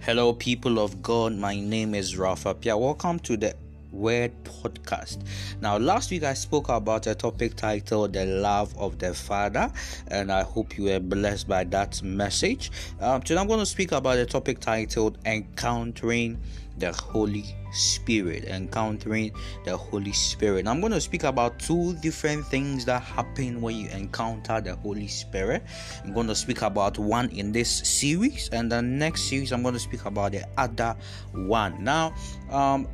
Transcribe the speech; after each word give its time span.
Hello, 0.00 0.32
people 0.32 0.78
of 0.78 1.02
God. 1.02 1.34
My 1.34 1.60
name 1.60 1.94
is 1.94 2.16
Ralph 2.16 2.44
Appiah. 2.44 2.80
Welcome 2.80 3.18
to 3.20 3.36
the 3.36 3.54
Word 3.92 4.32
Podcast. 4.44 5.18
Now, 5.60 5.78
last 5.78 6.10
week 6.10 6.22
I 6.22 6.34
spoke 6.34 6.68
about 6.68 7.06
a 7.06 7.14
topic 7.14 7.56
titled 7.56 8.12
The 8.12 8.26
Love 8.26 8.76
of 8.78 8.98
the 8.98 9.14
Father, 9.14 9.70
and 10.08 10.30
I 10.30 10.42
hope 10.42 10.76
you 10.78 10.84
were 10.84 11.00
blessed 11.00 11.48
by 11.48 11.64
that 11.64 12.02
message. 12.02 12.70
Um, 13.00 13.22
today 13.22 13.40
I'm 13.40 13.48
going 13.48 13.60
to 13.60 13.66
speak 13.66 13.92
about 13.92 14.18
a 14.18 14.26
topic 14.26 14.60
titled 14.60 15.18
Encountering 15.24 16.40
the 16.78 16.92
Holy 16.92 17.44
Spirit. 17.72 18.44
Encountering 18.44 19.32
the 19.64 19.76
Holy 19.76 20.12
Spirit. 20.12 20.66
I'm 20.66 20.80
going 20.80 20.92
to 20.92 21.00
speak 21.00 21.24
about 21.24 21.58
two 21.58 21.94
different 21.96 22.46
things 22.46 22.84
that 22.86 23.02
happen 23.02 23.60
when 23.60 23.76
you 23.76 23.88
encounter 23.90 24.60
the 24.60 24.74
Holy 24.76 25.06
Spirit. 25.06 25.62
I'm 26.02 26.12
going 26.14 26.26
to 26.26 26.34
speak 26.34 26.62
about 26.62 26.98
one 26.98 27.28
in 27.30 27.52
this 27.52 27.70
series, 27.70 28.48
and 28.50 28.72
the 28.72 28.80
next 28.82 29.24
series 29.24 29.52
I'm 29.52 29.62
going 29.62 29.74
to 29.74 29.80
speak 29.80 30.04
about 30.06 30.32
the 30.32 30.44
other 30.56 30.96
one. 31.32 31.84
Now, 31.84 32.14
um, 32.50 32.88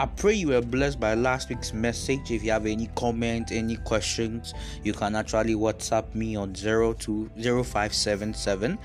I 0.00 0.06
pray 0.06 0.34
you 0.34 0.48
were 0.48 0.60
blessed 0.60 0.98
by 0.98 1.14
last 1.14 1.48
week's 1.48 1.72
message. 1.72 2.32
If 2.32 2.42
you 2.42 2.50
have 2.50 2.66
any 2.66 2.88
comment, 2.96 3.52
any 3.52 3.76
questions, 3.76 4.52
you 4.82 4.92
can 4.92 5.14
actually 5.14 5.54
WhatsApp 5.54 6.12
me 6.16 6.34
on 6.34 6.52
02 6.52 7.30
0577 7.36 8.76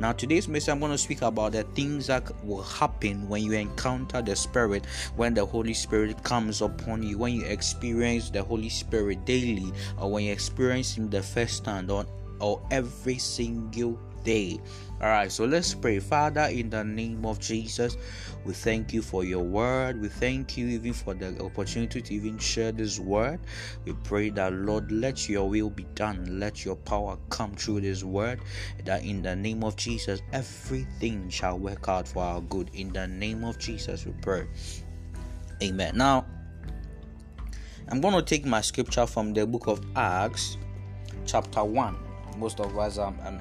Now, 0.00 0.12
today's 0.12 0.48
message, 0.48 0.68
I'm 0.68 0.80
going 0.80 0.92
to 0.92 0.98
speak 0.98 1.22
about 1.22 1.52
the 1.52 1.62
things 1.62 2.06
that 2.08 2.44
will 2.44 2.62
happen 2.62 3.26
when 3.26 3.42
you 3.42 3.52
encounter 3.52 4.20
the 4.20 4.36
Spirit, 4.36 4.84
when 5.16 5.32
the 5.32 5.46
Holy 5.46 5.72
Spirit 5.72 6.22
comes 6.22 6.60
upon 6.60 7.02
you, 7.02 7.16
when 7.16 7.32
you 7.32 7.46
experience 7.46 8.28
the 8.28 8.42
Holy 8.42 8.68
Spirit 8.68 9.24
daily, 9.24 9.72
or 9.98 10.12
when 10.12 10.24
you 10.24 10.32
experience 10.32 10.94
Him 10.94 11.08
the 11.08 11.22
first 11.22 11.64
time, 11.64 11.90
or 11.90 12.04
or 12.40 12.60
every 12.70 13.18
single 13.18 13.98
day. 14.24 14.58
All 15.00 15.08
right, 15.08 15.30
so 15.30 15.44
let's 15.44 15.74
pray. 15.74 15.98
Father, 15.98 16.42
in 16.42 16.70
the 16.70 16.82
name 16.82 17.26
of 17.26 17.38
Jesus, 17.38 17.96
we 18.44 18.54
thank 18.54 18.92
you 18.92 19.02
for 19.02 19.22
your 19.22 19.42
word. 19.42 20.00
We 20.00 20.08
thank 20.08 20.56
you 20.56 20.66
even 20.68 20.92
for 20.92 21.14
the 21.14 21.38
opportunity 21.42 22.00
to 22.00 22.14
even 22.14 22.38
share 22.38 22.72
this 22.72 22.98
word. 22.98 23.40
We 23.84 23.92
pray 24.04 24.30
that, 24.30 24.52
Lord, 24.52 24.90
let 24.90 25.28
your 25.28 25.48
will 25.48 25.68
be 25.68 25.84
done. 25.94 26.40
Let 26.40 26.64
your 26.64 26.76
power 26.76 27.18
come 27.28 27.52
through 27.54 27.82
this 27.82 28.02
word. 28.02 28.40
That 28.84 29.04
in 29.04 29.20
the 29.22 29.36
name 29.36 29.62
of 29.62 29.76
Jesus, 29.76 30.22
everything 30.32 31.28
shall 31.28 31.58
work 31.58 31.88
out 31.88 32.08
for 32.08 32.22
our 32.22 32.40
good. 32.40 32.70
In 32.72 32.92
the 32.92 33.06
name 33.06 33.44
of 33.44 33.58
Jesus, 33.58 34.06
we 34.06 34.12
pray. 34.22 34.46
Amen. 35.62 35.96
Now, 35.96 36.24
I'm 37.88 38.00
going 38.00 38.14
to 38.14 38.22
take 38.22 38.46
my 38.46 38.62
scripture 38.62 39.06
from 39.06 39.34
the 39.34 39.46
book 39.46 39.66
of 39.66 39.84
Acts, 39.96 40.56
chapter 41.26 41.62
1 41.62 42.13
most 42.36 42.60
of 42.60 42.76
us 42.78 42.98
um, 42.98 43.18
um, 43.24 43.40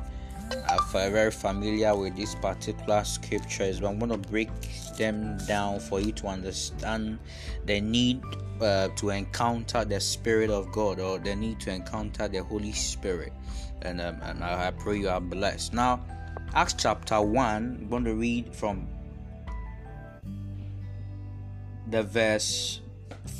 are 0.69 1.09
very 1.09 1.31
familiar 1.31 1.95
with 1.95 2.15
these 2.15 2.35
particular 2.35 3.03
scriptures, 3.03 3.79
but 3.79 3.87
I'm 3.87 3.99
going 3.99 4.11
to 4.11 4.29
break 4.29 4.49
them 4.97 5.37
down 5.47 5.79
for 5.79 5.99
you 5.99 6.11
to 6.13 6.27
understand 6.27 7.19
the 7.65 7.81
need 7.81 8.21
uh, 8.61 8.89
to 8.95 9.09
encounter 9.09 9.83
the 9.83 9.99
Spirit 9.99 10.49
of 10.49 10.71
God 10.71 10.99
or 10.99 11.19
the 11.19 11.35
need 11.35 11.59
to 11.61 11.71
encounter 11.71 12.27
the 12.27 12.43
Holy 12.43 12.71
Spirit. 12.71 13.33
And, 13.81 13.99
um, 13.99 14.19
and 14.21 14.43
I, 14.43 14.67
I 14.67 14.71
pray 14.71 14.99
you 14.99 15.09
are 15.09 15.21
blessed. 15.21 15.73
Now, 15.73 16.01
Acts 16.53 16.75
chapter 16.77 17.19
1, 17.21 17.79
I'm 17.81 17.89
going 17.89 18.03
to 18.05 18.13
read 18.13 18.53
from 18.53 18.87
the 21.87 22.03
verse 22.03 22.81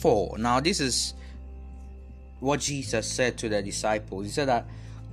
4. 0.02 0.38
Now, 0.38 0.60
this 0.60 0.80
is 0.80 1.14
what 2.40 2.60
Jesus 2.60 3.10
said 3.10 3.38
to 3.38 3.50
the 3.50 3.62
disciples. 3.62 4.26
He 4.26 4.32
said 4.32 4.48
that 4.50 4.66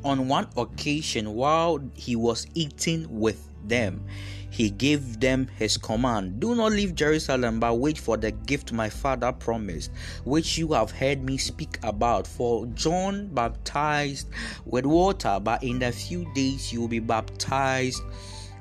on 0.04 0.28
one 0.28 0.48
occasion, 0.56 1.34
while 1.34 1.80
he 1.94 2.16
was 2.16 2.46
eating 2.54 3.06
with 3.08 3.48
them, 3.66 4.04
he 4.50 4.70
gave 4.70 5.20
them 5.20 5.48
his 5.56 5.76
command 5.76 6.40
Do 6.40 6.54
not 6.54 6.72
leave 6.72 6.94
Jerusalem, 6.94 7.60
but 7.60 7.78
wait 7.78 7.98
for 7.98 8.16
the 8.16 8.32
gift 8.32 8.72
my 8.72 8.88
father 8.88 9.32
promised, 9.32 9.92
which 10.24 10.58
you 10.58 10.72
have 10.72 10.90
heard 10.90 11.22
me 11.22 11.38
speak 11.38 11.78
about. 11.82 12.26
For 12.26 12.66
John 12.66 13.28
baptized 13.28 14.28
with 14.64 14.86
water, 14.86 15.38
but 15.42 15.62
in 15.62 15.82
a 15.82 15.92
few 15.92 16.32
days 16.34 16.72
you 16.72 16.80
will 16.80 16.88
be 16.88 16.98
baptized 16.98 18.02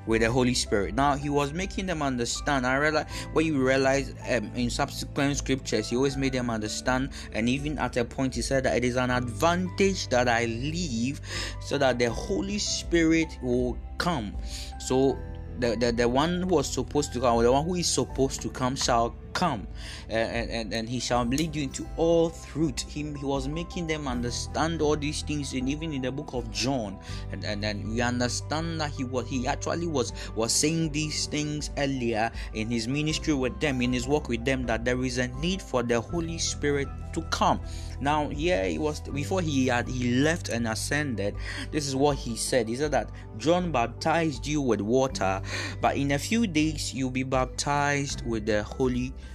with 0.06 0.22
the 0.22 0.30
Holy 0.30 0.54
Spirit. 0.54 0.94
Now 0.94 1.16
he 1.16 1.28
was 1.28 1.52
making 1.52 1.86
them 1.86 2.02
understand. 2.02 2.66
I 2.66 2.76
realize 2.76 3.06
when 3.32 3.46
you 3.46 3.64
realize 3.64 4.14
um, 4.28 4.50
in 4.54 4.70
subsequent 4.70 5.36
scriptures, 5.36 5.90
he 5.90 5.96
always 5.96 6.16
made 6.16 6.32
them 6.32 6.50
understand, 6.50 7.10
and 7.32 7.48
even 7.48 7.78
at 7.78 7.96
a 7.96 8.04
point 8.04 8.34
he 8.34 8.42
said 8.42 8.64
that 8.64 8.76
it 8.76 8.84
is 8.84 8.96
an 8.96 9.10
advantage 9.10 10.08
that 10.08 10.28
I 10.28 10.46
leave, 10.46 11.20
so 11.60 11.78
that 11.78 11.98
the 11.98 12.10
Holy 12.10 12.58
Spirit 12.58 13.38
will 13.42 13.78
come. 13.98 14.34
So 14.78 15.18
the, 15.58 15.76
the, 15.76 15.92
the 15.92 16.08
one 16.08 16.42
who 16.42 16.48
was 16.48 16.72
supposed 16.72 17.12
to 17.12 17.20
come, 17.20 17.42
the 17.42 17.52
one 17.52 17.64
who 17.64 17.74
is 17.74 17.86
supposed 17.86 18.40
to 18.42 18.48
come 18.50 18.76
shall 18.76 19.14
come 19.32 19.66
uh, 20.08 20.12
and, 20.12 20.50
and, 20.50 20.74
and 20.74 20.88
he 20.88 21.00
shall 21.00 21.24
lead 21.24 21.54
you 21.54 21.62
into 21.62 21.86
all 21.96 22.30
truth. 22.30 22.84
He, 22.88 23.02
he 23.02 23.24
was 23.24 23.48
making 23.48 23.86
them 23.86 24.08
understand 24.08 24.82
all 24.82 24.96
these 24.96 25.22
things 25.22 25.52
and 25.52 25.68
even 25.68 25.92
in 25.92 26.02
the 26.02 26.12
book 26.12 26.34
of 26.34 26.50
John. 26.50 26.98
And, 27.32 27.44
and 27.44 27.62
then 27.62 27.88
we 27.88 28.00
understand 28.00 28.80
that 28.80 28.90
he 28.90 29.04
was 29.04 29.28
he 29.28 29.46
actually 29.46 29.86
was 29.86 30.12
was 30.34 30.52
saying 30.52 30.90
these 30.92 31.26
things 31.26 31.70
earlier 31.78 32.30
in 32.54 32.70
his 32.70 32.88
ministry 32.88 33.34
with 33.34 33.58
them, 33.60 33.82
in 33.82 33.92
his 33.92 34.08
work 34.08 34.28
with 34.28 34.44
them, 34.44 34.66
that 34.66 34.84
there 34.84 35.02
is 35.04 35.18
a 35.18 35.28
need 35.40 35.62
for 35.62 35.82
the 35.82 36.00
Holy 36.00 36.38
Spirit 36.38 36.88
to 37.12 37.22
come. 37.22 37.60
Now, 38.00 38.28
here 38.28 38.64
he 38.64 38.78
was 38.78 39.00
before 39.00 39.40
he 39.40 39.66
had 39.66 39.88
he 39.88 40.20
left 40.22 40.48
and 40.48 40.66
ascended. 40.68 41.34
This 41.70 41.86
is 41.86 41.94
what 41.94 42.16
he 42.16 42.36
said. 42.36 42.68
He 42.68 42.76
said 42.76 42.92
that 42.92 43.10
John 43.36 43.72
baptized 43.72 44.46
you 44.46 44.60
with 44.60 44.80
water, 44.80 45.42
but 45.80 45.96
in 45.96 46.12
a 46.12 46.18
few 46.18 46.46
days 46.46 46.94
you'll 46.94 47.10
be 47.10 47.22
baptized 47.22 48.24
with 48.26 48.46
the 48.46 48.62
Holy 48.62 49.06
Spirit. 49.08 49.29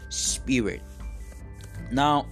Now, 1.92 2.28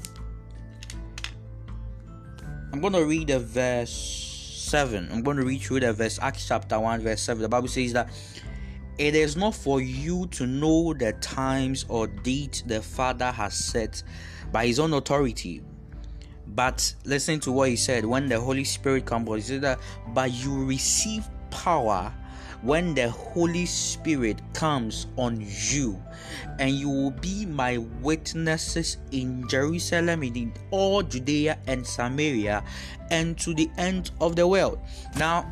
I'm 2.71 2.81
going 2.81 2.93
to 2.93 3.05
read 3.05 3.27
the 3.27 3.39
verse 3.39 3.91
7. 3.91 5.09
I'm 5.11 5.21
going 5.21 5.37
to 5.37 5.45
read 5.45 5.61
through 5.61 5.81
the 5.81 5.93
verse, 5.93 6.17
Acts 6.21 6.47
chapter 6.47 6.79
1, 6.79 7.01
verse 7.01 7.21
7. 7.21 7.41
The 7.41 7.49
Bible 7.49 7.67
says 7.67 7.93
that 7.93 8.09
it 8.97 9.15
is 9.15 9.35
not 9.35 9.55
for 9.55 9.81
you 9.81 10.27
to 10.27 10.45
know 10.47 10.93
the 10.93 11.13
times 11.13 11.85
or 11.89 12.07
date 12.07 12.63
the 12.67 12.81
Father 12.81 13.31
has 13.31 13.53
set 13.53 14.03
by 14.51 14.67
his 14.67 14.79
own 14.79 14.93
authority. 14.93 15.61
But 16.47 16.93
listen 17.05 17.39
to 17.41 17.51
what 17.51 17.69
he 17.69 17.75
said 17.75 18.05
when 18.05 18.27
the 18.27 18.39
Holy 18.39 18.63
Spirit 18.63 19.05
comes, 19.05 19.29
he 19.29 19.41
said 19.41 19.61
that, 19.61 19.79
but 20.09 20.31
you 20.31 20.65
receive 20.65 21.27
power 21.49 22.13
when 22.63 22.95
the 22.95 23.09
Holy 23.09 23.65
Spirit 23.65 24.41
comes 24.53 25.07
on 25.17 25.45
you, 25.69 26.01
and 26.59 26.71
you 26.71 26.89
will 26.89 27.11
be 27.11 27.45
my 27.45 27.77
witnesses 28.01 28.97
in 29.11 29.47
Jerusalem, 29.49 30.23
in 30.23 30.53
all 30.71 31.03
Judea 31.03 31.59
and 31.67 31.85
Samaria, 31.85 32.63
and 33.11 33.37
to 33.39 33.53
the 33.53 33.69
end 33.77 34.11
of 34.21 34.35
the 34.35 34.47
world. 34.47 34.79
Now, 35.17 35.51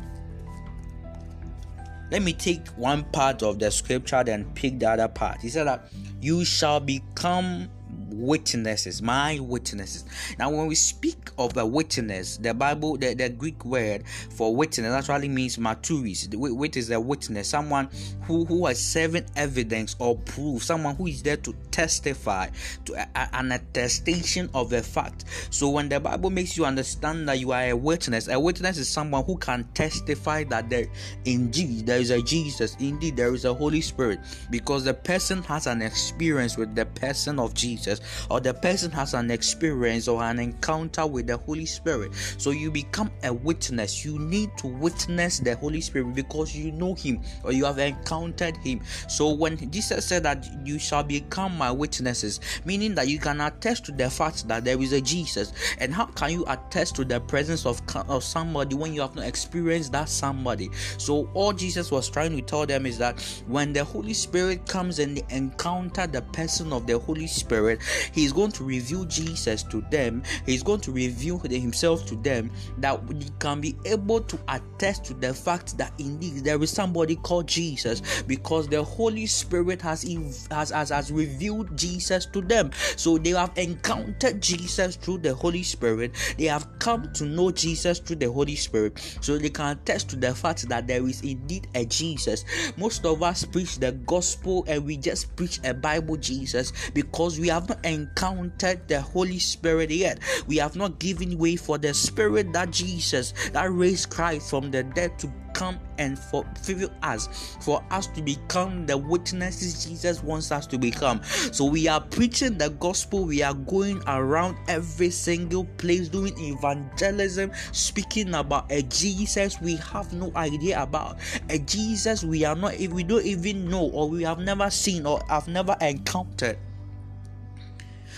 let 2.10 2.22
me 2.22 2.32
take 2.32 2.66
one 2.70 3.04
part 3.04 3.42
of 3.42 3.58
the 3.58 3.70
scripture 3.70 4.24
and 4.26 4.54
pick 4.54 4.78
the 4.78 4.90
other 4.90 5.08
part. 5.08 5.40
He 5.40 5.48
said 5.48 5.66
that 5.66 5.92
you 6.20 6.44
shall 6.44 6.80
become 6.80 7.68
witnesses, 8.12 9.02
my 9.02 9.38
witnesses. 9.40 10.04
Now, 10.38 10.50
when 10.50 10.66
we 10.66 10.74
speak 10.74 11.30
of 11.38 11.56
a 11.56 11.64
witness, 11.64 12.36
the 12.36 12.54
Bible, 12.54 12.96
the, 12.96 13.14
the 13.14 13.28
Greek 13.28 13.64
word 13.64 14.04
for 14.30 14.54
witness 14.54 14.92
actually 14.92 15.28
means 15.28 15.56
maturis. 15.56 16.32
Wit 16.34 16.76
is 16.76 16.90
a 16.90 17.00
witness, 17.00 17.48
someone 17.48 17.88
who, 18.22 18.44
who 18.44 18.66
has 18.66 18.84
serving 18.84 19.26
evidence 19.36 19.96
or 19.98 20.16
proof, 20.16 20.62
someone 20.62 20.94
who 20.96 21.06
is 21.06 21.22
there 21.22 21.36
to 21.38 21.54
testify 21.70 22.48
to 22.84 22.94
a, 22.94 23.08
a, 23.14 23.28
an 23.36 23.52
attestation 23.52 24.50
of 24.54 24.72
a 24.72 24.82
fact. 24.82 25.24
So, 25.50 25.70
when 25.70 25.88
the 25.88 26.00
Bible 26.00 26.30
makes 26.30 26.56
you 26.56 26.64
understand 26.64 27.28
that 27.28 27.38
you 27.38 27.52
are 27.52 27.70
a 27.70 27.76
witness, 27.76 28.28
a 28.28 28.38
witness 28.38 28.78
is 28.78 28.88
someone 28.88 29.24
who 29.24 29.36
can 29.36 29.64
testify 29.74 30.44
that 30.44 30.68
there 30.68 30.86
indeed 31.24 31.86
there 31.86 32.00
is 32.00 32.10
a 32.10 32.22
Jesus, 32.22 32.76
indeed 32.78 33.16
there 33.16 33.34
is 33.34 33.44
a 33.44 33.54
Holy 33.54 33.80
Spirit, 33.80 34.20
because 34.50 34.84
the 34.84 34.94
person 34.94 35.42
has 35.44 35.66
an 35.66 35.82
experience 35.82 36.56
with 36.56 36.74
the 36.74 36.86
person 36.86 37.38
of 37.38 37.54
Jesus 37.54 38.00
or 38.30 38.40
the 38.40 38.54
person 38.54 38.90
has 38.92 39.14
an 39.14 39.30
experience 39.30 40.08
or 40.08 40.22
an 40.22 40.38
encounter 40.38 41.06
with 41.06 41.26
the 41.26 41.36
Holy 41.36 41.66
Spirit. 41.66 42.12
So 42.38 42.50
you 42.50 42.70
become 42.70 43.10
a 43.24 43.32
witness. 43.32 44.04
You 44.04 44.18
need 44.18 44.56
to 44.58 44.66
witness 44.66 45.38
the 45.38 45.56
Holy 45.56 45.80
Spirit 45.80 46.14
because 46.14 46.56
you 46.56 46.72
know 46.72 46.94
Him 46.94 47.22
or 47.44 47.52
you 47.52 47.64
have 47.64 47.78
encountered 47.78 48.56
Him. 48.58 48.80
So 49.08 49.32
when 49.32 49.70
Jesus 49.70 50.06
said 50.06 50.22
that 50.24 50.46
you 50.64 50.78
shall 50.78 51.02
become 51.02 51.56
my 51.56 51.70
witnesses, 51.70 52.40
meaning 52.64 52.94
that 52.94 53.08
you 53.08 53.18
can 53.18 53.40
attest 53.40 53.84
to 53.86 53.92
the 53.92 54.10
fact 54.10 54.46
that 54.48 54.64
there 54.64 54.80
is 54.80 54.92
a 54.92 55.00
Jesus. 55.00 55.52
And 55.78 55.92
how 55.92 56.06
can 56.06 56.30
you 56.30 56.44
attest 56.48 56.96
to 56.96 57.04
the 57.04 57.20
presence 57.20 57.66
of, 57.66 57.80
of 58.08 58.24
somebody 58.24 58.74
when 58.74 58.92
you 58.94 59.00
have 59.00 59.14
not 59.14 59.26
experienced 59.26 59.92
that 59.92 60.08
somebody? 60.08 60.70
So 60.98 61.28
all 61.34 61.52
Jesus 61.52 61.90
was 61.90 62.08
trying 62.08 62.36
to 62.36 62.42
tell 62.42 62.66
them 62.66 62.86
is 62.86 62.98
that 62.98 63.20
when 63.46 63.72
the 63.72 63.84
Holy 63.84 64.14
Spirit 64.14 64.66
comes 64.66 64.98
and 64.98 65.16
they 65.16 65.36
encounter 65.36 66.06
the 66.06 66.22
person 66.22 66.72
of 66.72 66.86
the 66.86 66.98
Holy 66.98 67.26
Spirit, 67.26 67.80
He's 68.12 68.32
going 68.32 68.52
to 68.52 68.64
reveal 68.64 69.04
Jesus 69.04 69.62
to 69.64 69.80
them. 69.90 70.22
He's 70.46 70.62
going 70.62 70.80
to 70.82 70.92
reveal 70.92 71.38
himself 71.38 72.06
to 72.06 72.16
them 72.16 72.50
that 72.78 73.02
we 73.06 73.16
can 73.38 73.60
be 73.60 73.76
able 73.84 74.20
to 74.20 74.38
attest 74.48 75.04
to 75.06 75.14
the 75.14 75.32
fact 75.34 75.76
that 75.78 75.92
indeed 75.98 76.44
there 76.44 76.62
is 76.62 76.70
somebody 76.70 77.16
called 77.16 77.46
Jesus 77.46 78.22
because 78.22 78.68
the 78.68 78.82
Holy 78.82 79.26
Spirit 79.26 79.82
has, 79.82 80.02
has, 80.50 80.70
has, 80.70 80.90
has 80.90 81.12
revealed 81.12 81.76
Jesus 81.76 82.26
to 82.26 82.40
them. 82.40 82.70
So 82.96 83.18
they 83.18 83.30
have 83.30 83.52
encountered 83.56 84.40
Jesus 84.40 84.96
through 84.96 85.18
the 85.18 85.34
Holy 85.34 85.62
Spirit. 85.62 86.14
They 86.38 86.46
have 86.46 86.68
come 86.78 87.12
to 87.14 87.24
know 87.24 87.50
Jesus 87.50 87.98
through 87.98 88.16
the 88.16 88.30
Holy 88.30 88.56
Spirit. 88.56 88.98
So 89.20 89.38
they 89.38 89.50
can 89.50 89.76
attest 89.76 90.10
to 90.10 90.16
the 90.16 90.34
fact 90.34 90.68
that 90.68 90.86
there 90.86 91.06
is 91.06 91.22
indeed 91.22 91.68
a 91.74 91.84
Jesus. 91.84 92.44
Most 92.76 93.04
of 93.04 93.22
us 93.22 93.44
preach 93.44 93.78
the 93.78 93.92
gospel 93.92 94.64
and 94.68 94.84
we 94.84 94.96
just 94.96 95.34
preach 95.36 95.60
a 95.64 95.74
Bible 95.74 96.16
Jesus 96.16 96.72
because 96.94 97.38
we 97.38 97.48
have 97.48 97.68
not 97.68 97.81
encountered 97.84 98.86
the 98.88 99.00
Holy 99.00 99.38
Spirit 99.38 99.90
yet. 99.90 100.18
We 100.46 100.56
have 100.56 100.76
not 100.76 100.98
given 100.98 101.38
way 101.38 101.56
for 101.56 101.78
the 101.78 101.94
Spirit 101.94 102.52
that 102.52 102.70
Jesus, 102.70 103.32
that 103.52 103.72
raised 103.72 104.10
Christ 104.10 104.50
from 104.50 104.70
the 104.70 104.82
dead 104.82 105.18
to 105.20 105.32
come 105.52 105.78
and 105.98 106.18
fulfill 106.18 106.90
us 107.02 107.56
for 107.60 107.84
us 107.90 108.06
to 108.08 108.22
become 108.22 108.86
the 108.86 108.96
witnesses 108.96 109.84
Jesus 109.84 110.22
wants 110.22 110.50
us 110.50 110.66
to 110.66 110.78
become. 110.78 111.22
So 111.24 111.64
we 111.64 111.88
are 111.88 112.00
preaching 112.00 112.58
the 112.58 112.70
gospel, 112.70 113.24
we 113.24 113.42
are 113.42 113.54
going 113.54 114.02
around 114.06 114.56
every 114.68 115.10
single 115.10 115.64
place 115.76 116.08
doing 116.08 116.36
evangelism, 116.38 117.52
speaking 117.72 118.34
about 118.34 118.70
a 118.70 118.82
Jesus 118.82 119.60
we 119.60 119.76
have 119.76 120.12
no 120.12 120.32
idea 120.36 120.82
about, 120.82 121.18
a 121.48 121.58
Jesus 121.58 122.24
we 122.24 122.44
are 122.44 122.56
not 122.56 122.74
if 122.74 122.92
we 122.92 123.02
don't 123.04 123.24
even 123.24 123.68
know 123.68 123.90
or 123.90 124.08
we 124.08 124.22
have 124.22 124.38
never 124.38 124.70
seen 124.70 125.06
or 125.06 125.22
have 125.28 125.48
never 125.48 125.76
encountered. 125.80 126.58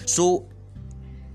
So 0.07 0.49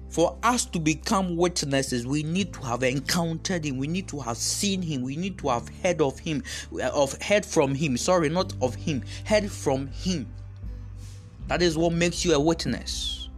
for 0.09 0.37
us 0.41 0.65
to 0.65 0.79
become 0.79 1.37
witnesses, 1.37 2.05
we 2.05 2.23
need 2.23 2.53
to 2.53 2.61
have 2.61 2.83
encountered 2.83 3.65
him, 3.65 3.77
we 3.77 3.87
need 3.87 4.07
to 4.09 4.19
have 4.19 4.37
seen 4.37 4.81
him, 4.81 5.03
we 5.03 5.15
need 5.15 5.37
to 5.39 5.49
have 5.49 5.69
heard 5.83 6.01
of 6.01 6.17
him, 6.19 6.43
uh, 6.73 6.89
of 6.93 7.19
heard 7.21 7.45
from 7.45 7.75
him. 7.75 7.95
Sorry, 7.95 8.29
not 8.29 8.53
of 8.61 8.75
him, 8.75 9.03
heard 9.25 9.51
from 9.51 9.87
him. 9.87 10.27
That 11.47 11.61
is 11.61 11.77
what 11.77 11.93
makes 11.93 12.25
you 12.25 12.33
a 12.33 12.39
witness. 12.39 13.29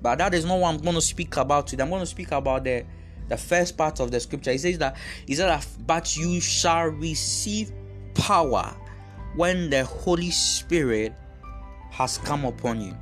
But 0.00 0.18
that 0.18 0.34
is 0.34 0.44
not 0.44 0.60
what 0.60 0.74
I'm 0.74 0.80
going 0.80 0.94
to 0.94 1.00
speak 1.00 1.36
about 1.36 1.66
today. 1.66 1.82
I'm 1.82 1.90
going 1.90 2.00
to 2.00 2.06
speak 2.06 2.32
about 2.32 2.64
the 2.64 2.84
the 3.28 3.36
first 3.36 3.76
part 3.76 4.00
of 4.00 4.10
the 4.10 4.20
scripture. 4.20 4.52
He 4.52 4.58
says 4.58 4.78
that 4.78 4.96
that 5.26 5.66
but 5.86 6.16
you 6.16 6.40
shall 6.40 6.86
receive 6.86 7.72
power 8.14 8.74
when 9.36 9.70
the 9.70 9.84
Holy 9.84 10.30
Spirit 10.30 11.14
has 11.90 12.18
come 12.18 12.44
upon 12.44 12.80
you. 12.80 12.96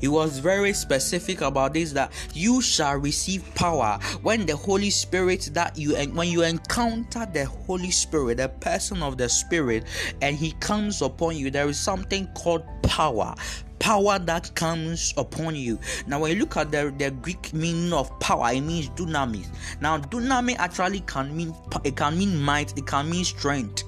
He 0.00 0.08
was 0.08 0.38
very 0.38 0.72
specific 0.72 1.40
about 1.40 1.74
this 1.74 1.92
that 1.92 2.12
you 2.34 2.60
shall 2.60 2.96
receive 2.96 3.44
power 3.54 3.98
when 4.22 4.46
the 4.46 4.56
Holy 4.56 4.90
Spirit 4.90 5.50
that 5.52 5.76
you 5.76 5.96
when 6.12 6.28
you 6.28 6.42
encounter 6.42 7.26
the 7.32 7.44
Holy 7.44 7.90
Spirit, 7.90 8.38
the 8.38 8.48
person 8.48 9.02
of 9.02 9.18
the 9.18 9.28
Spirit, 9.28 9.84
and 10.22 10.36
He 10.36 10.52
comes 10.60 11.02
upon 11.02 11.36
you. 11.36 11.50
There 11.50 11.68
is 11.68 11.78
something 11.78 12.26
called 12.34 12.64
power 12.82 13.34
power 13.78 14.18
that 14.18 14.54
comes 14.54 15.14
upon 15.16 15.54
you. 15.54 15.78
Now, 16.06 16.20
when 16.20 16.32
you 16.32 16.40
look 16.40 16.56
at 16.56 16.70
the, 16.70 16.92
the 16.98 17.10
Greek 17.10 17.52
meaning 17.52 17.92
of 17.92 18.18
power, 18.20 18.52
it 18.52 18.60
means 18.60 18.88
dunamis. 18.90 19.46
Now, 19.80 19.98
dunamis 19.98 20.56
actually 20.58 21.00
can 21.00 21.36
mean 21.36 21.54
it 21.84 21.96
can 21.96 22.18
mean 22.18 22.36
might, 22.36 22.76
it 22.76 22.86
can 22.86 23.08
mean 23.08 23.24
strength 23.24 23.84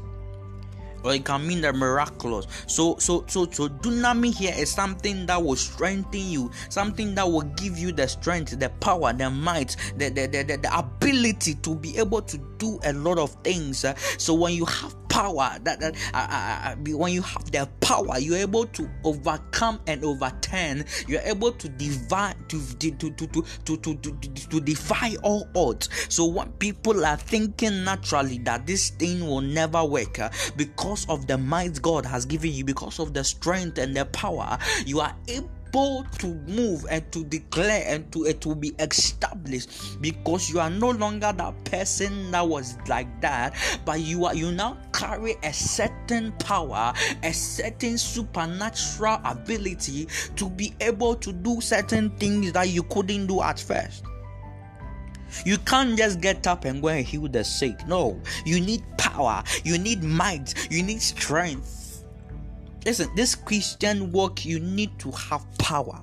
or 1.02 1.14
it 1.14 1.24
can 1.24 1.46
mean 1.46 1.60
the 1.60 1.72
miraculous. 1.72 2.46
So, 2.66 2.96
so, 2.98 3.24
so, 3.28 3.48
so, 3.50 3.68
dunamis 3.68 4.36
here 4.36 4.54
is 4.56 4.70
something 4.70 5.26
that 5.26 5.42
will 5.42 5.56
strengthen 5.56 6.28
you, 6.30 6.50
something 6.68 7.14
that 7.14 7.30
will 7.30 7.42
give 7.42 7.78
you 7.78 7.92
the 7.92 8.06
strength, 8.08 8.58
the 8.58 8.68
power, 8.80 9.12
the 9.12 9.30
might, 9.30 9.76
the 9.96 10.08
the, 10.08 10.26
the, 10.26 10.42
the, 10.42 10.56
the 10.56 10.78
ability 10.78 11.54
to 11.54 11.74
be 11.74 11.96
able 11.98 12.22
to 12.22 12.38
do 12.58 12.78
a 12.84 12.92
lot 12.92 13.18
of 13.18 13.30
things. 13.42 13.84
So, 14.18 14.34
when 14.34 14.54
you 14.54 14.64
have 14.64 14.94
power 15.20 15.58
that, 15.62 15.80
that 15.80 15.94
uh, 16.14 16.26
uh, 16.30 16.72
uh 16.72 16.96
when 16.96 17.12
you 17.12 17.22
have 17.22 17.50
the 17.50 17.68
power 17.80 18.18
you're 18.18 18.38
able 18.38 18.64
to 18.66 18.88
overcome 19.04 19.80
and 19.86 20.04
overturn. 20.04 20.84
You're 21.06 21.20
able 21.22 21.52
to 21.52 21.68
divide 21.68 22.36
to 22.48 22.60
to 22.76 22.90
to 22.92 23.10
to 23.10 23.26
to, 23.26 23.76
to, 23.76 23.94
to, 23.94 24.48
to 24.48 24.60
defy 24.60 25.16
all 25.22 25.48
odds. 25.54 25.88
So 26.08 26.24
what 26.24 26.58
people 26.58 27.04
are 27.04 27.16
thinking 27.16 27.84
naturally 27.84 28.38
that 28.38 28.66
this 28.66 28.90
thing 28.90 29.26
will 29.26 29.40
never 29.40 29.84
work 29.84 30.18
uh, 30.18 30.30
because 30.56 31.06
of 31.08 31.26
the 31.26 31.38
might 31.38 31.80
god 31.82 32.06
has 32.06 32.24
given 32.26 32.52
you 32.52 32.64
because 32.64 32.98
of 32.98 33.14
the 33.14 33.24
strength 33.24 33.78
and 33.78 33.96
the 33.96 34.04
power 34.06 34.58
you 34.86 35.00
are 35.00 35.14
able 35.28 35.50
able 35.70 36.04
to 36.18 36.26
move 36.46 36.84
and 36.90 37.10
to 37.12 37.24
declare 37.24 37.84
and 37.86 38.10
to 38.12 38.24
it 38.24 38.44
will 38.44 38.54
be 38.54 38.72
established 38.80 40.00
because 40.00 40.50
you 40.50 40.58
are 40.58 40.70
no 40.70 40.90
longer 40.90 41.32
that 41.32 41.64
person 41.64 42.30
that 42.30 42.46
was 42.46 42.76
like 42.88 43.20
that 43.20 43.54
but 43.84 44.00
you 44.00 44.24
are 44.24 44.34
you 44.34 44.50
now 44.50 44.76
carry 44.92 45.36
a 45.44 45.52
certain 45.52 46.32
power 46.32 46.92
a 47.22 47.32
certain 47.32 47.96
supernatural 47.96 49.20
ability 49.24 50.08
to 50.36 50.48
be 50.50 50.74
able 50.80 51.14
to 51.14 51.32
do 51.32 51.60
certain 51.60 52.10
things 52.18 52.52
that 52.52 52.68
you 52.68 52.82
couldn't 52.84 53.26
do 53.26 53.40
at 53.40 53.58
first 53.58 54.04
you 55.44 55.58
can't 55.58 55.96
just 55.96 56.20
get 56.20 56.48
up 56.48 56.64
and 56.64 56.82
go 56.82 56.88
and 56.88 57.06
heal 57.06 57.28
the 57.28 57.44
sick. 57.44 57.86
No, 57.86 58.20
you 58.44 58.58
need 58.58 58.82
power, 58.98 59.44
you 59.62 59.78
need 59.78 60.02
might, 60.02 60.54
you 60.72 60.82
need 60.82 61.00
strength 61.00 61.79
Listen, 62.84 63.10
this 63.14 63.34
Christian 63.34 64.10
work, 64.10 64.44
you 64.44 64.58
need 64.58 64.98
to 65.00 65.10
have 65.10 65.44
power. 65.58 66.00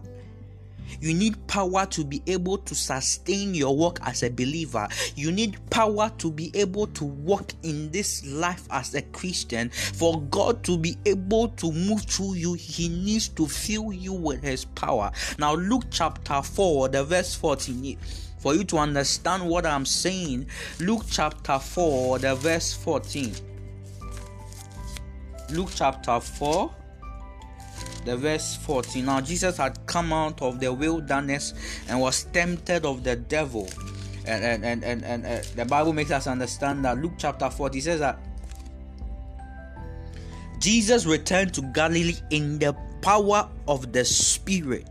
You 1.01 1.13
need 1.13 1.47
power 1.47 1.85
to 1.87 2.03
be 2.03 2.21
able 2.27 2.57
to 2.59 2.75
sustain 2.75 3.53
your 3.53 3.75
work 3.75 3.99
as 4.03 4.23
a 4.23 4.29
believer. 4.29 4.87
You 5.15 5.31
need 5.31 5.57
power 5.69 6.11
to 6.17 6.31
be 6.31 6.51
able 6.53 6.87
to 6.87 7.05
walk 7.05 7.51
in 7.63 7.91
this 7.91 8.25
life 8.25 8.67
as 8.71 8.95
a 8.95 9.01
Christian. 9.01 9.69
For 9.69 10.21
God 10.21 10.63
to 10.63 10.77
be 10.77 10.97
able 11.05 11.49
to 11.49 11.71
move 11.71 12.03
through 12.03 12.35
you, 12.35 12.53
He 12.53 12.89
needs 12.89 13.27
to 13.29 13.47
fill 13.47 13.91
you 13.91 14.13
with 14.13 14.41
His 14.41 14.65
power. 14.65 15.11
Now, 15.37 15.55
Luke 15.55 15.85
chapter 15.89 16.41
4, 16.41 16.89
the 16.89 17.03
verse 17.03 17.35
14 17.35 17.97
for 18.37 18.53
you 18.53 18.63
to 18.65 18.77
understand 18.77 19.49
what 19.49 19.65
I'm 19.65 19.85
saying, 19.85 20.45
Luke 20.79 21.05
chapter 21.09 21.57
4, 21.57 22.19
the 22.19 22.35
verse 22.35 22.71
14. 22.71 23.33
Luke 25.51 25.69
chapter 25.73 26.19
4, 26.19 26.73
the 28.05 28.17
verse 28.17 28.55
14. 28.57 29.05
Now 29.05 29.21
Jesus 29.21 29.57
had 29.57 29.85
come 29.85 30.11
out 30.11 30.41
of 30.41 30.59
the 30.59 30.73
wilderness 30.73 31.53
and 31.87 31.99
was 31.99 32.23
tempted 32.25 32.85
of 32.85 33.03
the 33.03 33.15
devil. 33.15 33.69
And 34.25 34.43
and 34.43 34.65
and 34.65 34.83
and, 34.83 35.05
and 35.05 35.25
uh, 35.25 35.41
the 35.55 35.65
Bible 35.65 35.93
makes 35.93 36.11
us 36.11 36.27
understand 36.27 36.83
that 36.83 36.97
Luke 36.97 37.13
chapter 37.17 37.49
40 37.49 37.79
says 37.79 37.99
that 38.01 38.19
Jesus 40.59 41.05
returned 41.05 41.53
to 41.53 41.61
Galilee 41.61 42.17
in 42.29 42.59
the 42.59 42.75
power 43.01 43.47
of 43.67 43.93
the 43.93 44.03
Spirit, 44.03 44.87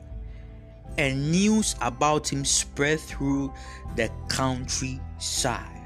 and 0.96 1.30
news 1.30 1.74
about 1.82 2.32
him 2.32 2.44
spread 2.44 3.00
through 3.00 3.52
the 3.96 4.10
countryside. 4.28 5.82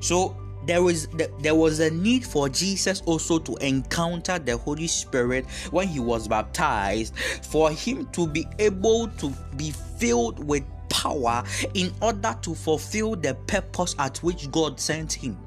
So 0.00 0.36
there 0.66 0.82
was 0.82 1.08
there 1.40 1.54
was 1.54 1.80
a 1.80 1.90
need 1.90 2.24
for 2.24 2.48
Jesus 2.48 3.02
also 3.06 3.38
to 3.38 3.56
encounter 3.56 4.38
the 4.38 4.56
Holy 4.56 4.86
Spirit 4.86 5.46
when 5.70 5.88
he 5.88 6.00
was 6.00 6.28
baptized 6.28 7.16
for 7.18 7.70
him 7.70 8.06
to 8.12 8.26
be 8.26 8.46
able 8.58 9.08
to 9.08 9.32
be 9.56 9.72
filled 9.98 10.44
with 10.44 10.64
power 10.88 11.44
in 11.74 11.92
order 12.00 12.36
to 12.42 12.54
fulfill 12.54 13.16
the 13.16 13.34
purpose 13.46 13.94
at 13.98 14.18
which 14.18 14.50
God 14.50 14.80
sent 14.80 15.12
him. 15.12 15.38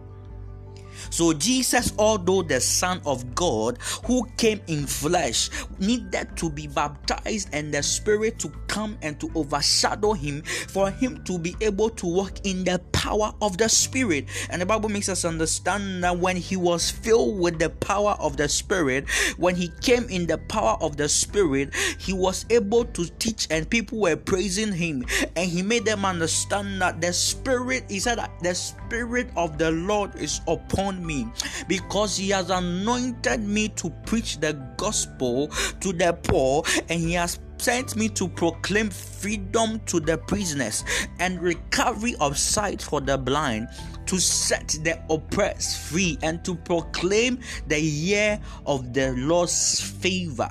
So, 1.09 1.33
Jesus, 1.33 1.93
although 1.97 2.41
the 2.41 2.61
Son 2.61 3.01
of 3.05 3.35
God 3.35 3.77
who 4.05 4.25
came 4.37 4.61
in 4.67 4.85
flesh, 4.85 5.49
needed 5.79 6.35
to 6.37 6.49
be 6.49 6.67
baptized 6.67 7.49
and 7.53 7.73
the 7.73 7.83
Spirit 7.83 8.39
to 8.39 8.49
come 8.67 8.97
and 9.01 9.19
to 9.19 9.29
overshadow 9.35 10.13
him 10.13 10.43
for 10.43 10.91
him 10.91 11.23
to 11.23 11.37
be 11.37 11.55
able 11.61 11.89
to 11.91 12.05
walk 12.05 12.45
in 12.45 12.63
the 12.63 12.79
power 12.91 13.33
of 13.41 13.57
the 13.57 13.69
Spirit. 13.69 14.25
And 14.49 14.61
the 14.61 14.65
Bible 14.65 14.89
makes 14.89 15.09
us 15.09 15.25
understand 15.25 16.03
that 16.03 16.17
when 16.17 16.37
he 16.37 16.55
was 16.55 16.89
filled 16.89 17.39
with 17.39 17.59
the 17.59 17.69
power 17.69 18.15
of 18.19 18.37
the 18.37 18.47
Spirit, 18.47 19.09
when 19.37 19.55
he 19.55 19.69
came 19.81 20.05
in 20.09 20.27
the 20.27 20.37
power 20.37 20.77
of 20.81 20.97
the 20.97 21.09
Spirit, 21.09 21.73
he 21.97 22.13
was 22.13 22.45
able 22.49 22.85
to 22.85 23.05
teach, 23.19 23.47
and 23.49 23.69
people 23.69 23.99
were 23.99 24.15
praising 24.15 24.71
him. 24.73 25.05
And 25.35 25.49
he 25.49 25.61
made 25.61 25.85
them 25.85 26.05
understand 26.05 26.81
that 26.81 27.01
the 27.01 27.13
Spirit, 27.13 27.85
he 27.89 27.99
said 27.99 28.17
that 28.17 28.31
the 28.41 28.55
Spirit 28.55 29.29
of 29.35 29.57
the 29.57 29.71
Lord 29.71 30.15
is 30.15 30.41
upon 30.47 30.98
me 30.99 31.27
because 31.67 32.17
he 32.17 32.29
has 32.29 32.49
anointed 32.49 33.41
me 33.41 33.69
to 33.69 33.89
preach 34.05 34.39
the 34.39 34.53
gospel 34.77 35.47
to 35.79 35.93
the 35.93 36.13
poor, 36.23 36.63
and 36.89 37.01
he 37.01 37.13
has 37.13 37.39
sent 37.57 37.95
me 37.95 38.07
to 38.09 38.27
proclaim 38.27 38.89
freedom 38.89 39.79
to 39.85 39.99
the 39.99 40.17
prisoners 40.17 40.85
and 41.19 41.41
recovery 41.41 42.15
of 42.19 42.37
sight 42.37 42.81
for 42.81 43.01
the 43.01 43.17
blind, 43.17 43.67
to 44.05 44.17
set 44.17 44.67
the 44.83 44.99
oppressed 45.09 45.77
free, 45.89 46.17
and 46.21 46.43
to 46.43 46.55
proclaim 46.55 47.39
the 47.67 47.79
year 47.79 48.39
of 48.65 48.93
the 48.93 49.11
Lord's 49.13 49.81
favor. 49.81 50.49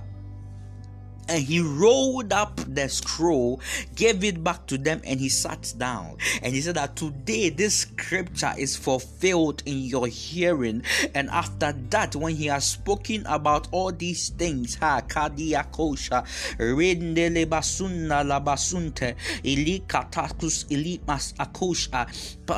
And 1.28 1.42
he 1.42 1.61
rolled 1.61 2.32
up 2.32 2.56
the 2.66 2.88
scroll, 2.88 3.61
gave 3.94 4.25
it 4.25 4.42
back 4.42 4.66
to 4.66 4.78
them, 4.78 5.00
and 5.04 5.20
he 5.20 5.28
sat 5.28 5.73
down. 5.78 6.16
And 6.42 6.54
he 6.54 6.61
said 6.61 6.76
that 6.76 6.97
today 6.97 7.50
this 7.50 7.75
scripture 7.75 8.52
is 8.56 8.76
fulfilled 8.76 9.62
in 9.66 9.78
your 9.78 10.06
hearing. 10.06 10.82
And 11.14 11.28
after 11.30 11.73
that, 11.90 12.16
when 12.16 12.35
he 12.35 12.47
has 12.47 12.66
spoken 12.66 13.25
about 13.26 13.68
all 13.70 13.92
these 13.92 14.30
things, 14.30 14.75
ha 14.76 15.02
kadiakosha, 15.06 16.25
rendele 16.58 17.47
basunna 17.47 18.25
labasunte, 18.25 19.14
ili 19.44 19.82
katakus 19.87 20.66
mas 21.06 21.35
akosha. 21.35 22.08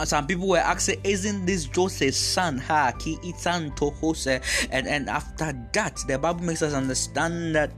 Some 0.07 0.27
people 0.27 0.49
were 0.49 0.59
asking, 0.59 1.01
Isn't 1.05 1.47
this 1.47 1.67
Joseph's 1.67 2.17
son? 2.17 2.59
Ha 2.59 2.93
ki 2.99 3.17
itan 3.25 3.77
tohose. 3.77 4.41
And 4.71 4.87
and 4.87 5.09
after 5.09 5.53
that, 5.73 5.99
the 6.07 6.19
Bible 6.19 6.45
makes 6.45 6.63
us 6.63 6.75
understand 6.75 7.55
that 7.57 7.73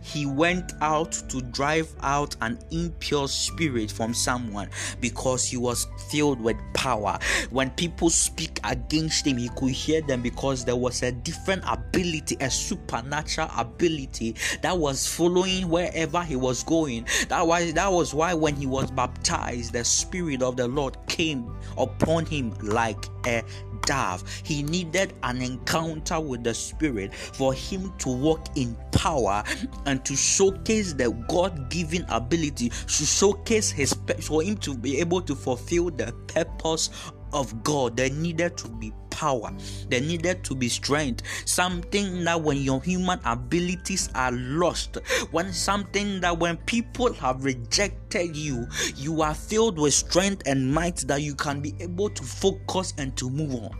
he 0.00 0.26
went 0.26 0.72
out 0.80 1.12
to 1.28 1.40
drive 1.40 1.92
out 2.00 2.36
an 2.40 2.58
impure 2.70 3.28
spirit 3.28 3.90
from 3.90 4.14
someone 4.14 4.68
because 5.00 5.44
he 5.44 5.56
was 5.56 5.86
filled 6.10 6.40
with 6.40 6.56
power. 6.74 7.18
When 7.50 7.70
people 7.70 8.10
speak 8.10 8.60
against 8.64 9.26
him, 9.26 9.36
he 9.36 9.48
could 9.56 9.70
hear 9.70 10.00
them 10.02 10.22
because 10.22 10.64
there 10.64 10.76
was 10.76 11.02
a 11.02 11.12
different 11.12 11.62
ability, 11.66 12.36
a 12.40 12.50
supernatural 12.50 13.50
ability 13.56 14.36
that 14.62 14.76
was 14.76 15.06
following 15.06 15.68
wherever 15.68 16.22
he 16.22 16.36
was 16.36 16.62
going. 16.62 17.06
That 17.28 17.46
was 17.46 17.72
that 17.74 17.92
was 17.92 18.14
why 18.14 18.34
when 18.34 18.56
he 18.56 18.66
was 18.66 18.90
baptized, 18.90 19.72
the 19.72 19.84
spirit 19.84 20.42
of 20.42 20.56
the 20.56 20.68
Lord 20.68 20.96
came 21.06 21.54
upon 21.76 22.26
him 22.26 22.54
like 22.62 23.06
a 23.26 23.42
dove. 23.84 24.24
He 24.42 24.62
needed 24.62 25.14
an 25.22 25.42
encounter 25.42 26.20
with 26.20 26.44
the 26.44 26.54
Spirit 26.54 27.14
for 27.14 27.52
him 27.54 27.92
to 27.98 28.08
walk 28.08 28.46
in 28.56 28.76
power 28.92 29.44
and 29.86 30.04
to 30.04 30.16
showcase 30.16 30.92
the 30.92 31.10
God 31.28 31.70
given 31.70 32.04
ability, 32.08 32.70
to 32.70 33.04
showcase 33.04 33.70
his 33.70 33.94
for 34.20 34.42
him 34.42 34.56
to 34.58 34.74
be 34.74 34.98
able 34.98 35.20
to 35.22 35.34
fulfill 35.34 35.90
the 35.90 36.12
purpose 36.26 36.90
of 37.32 37.62
God. 37.62 37.96
There 37.96 38.10
needed 38.10 38.56
to 38.58 38.68
be 38.68 38.92
power, 39.10 39.52
there 39.88 40.00
needed 40.00 40.44
to 40.44 40.54
be 40.54 40.68
strength. 40.68 41.22
Something 41.44 42.24
that 42.24 42.40
when 42.40 42.58
your 42.58 42.80
human 42.82 43.18
abilities 43.24 44.10
are 44.14 44.32
lost, 44.32 44.98
when 45.30 45.52
something 45.52 46.20
that 46.20 46.38
when 46.38 46.56
people 46.58 47.12
have 47.14 47.44
rejected 47.44 48.36
you, 48.36 48.66
you 48.96 49.22
are 49.22 49.34
filled 49.34 49.78
with 49.78 49.94
strength 49.94 50.42
and 50.46 50.72
might 50.72 50.98
that 51.08 51.22
you 51.22 51.34
can 51.34 51.60
be 51.60 51.74
able 51.80 52.10
to 52.10 52.22
focus 52.22 52.94
and 52.98 53.16
to 53.16 53.28
move 53.28 53.54
on. 53.54 53.76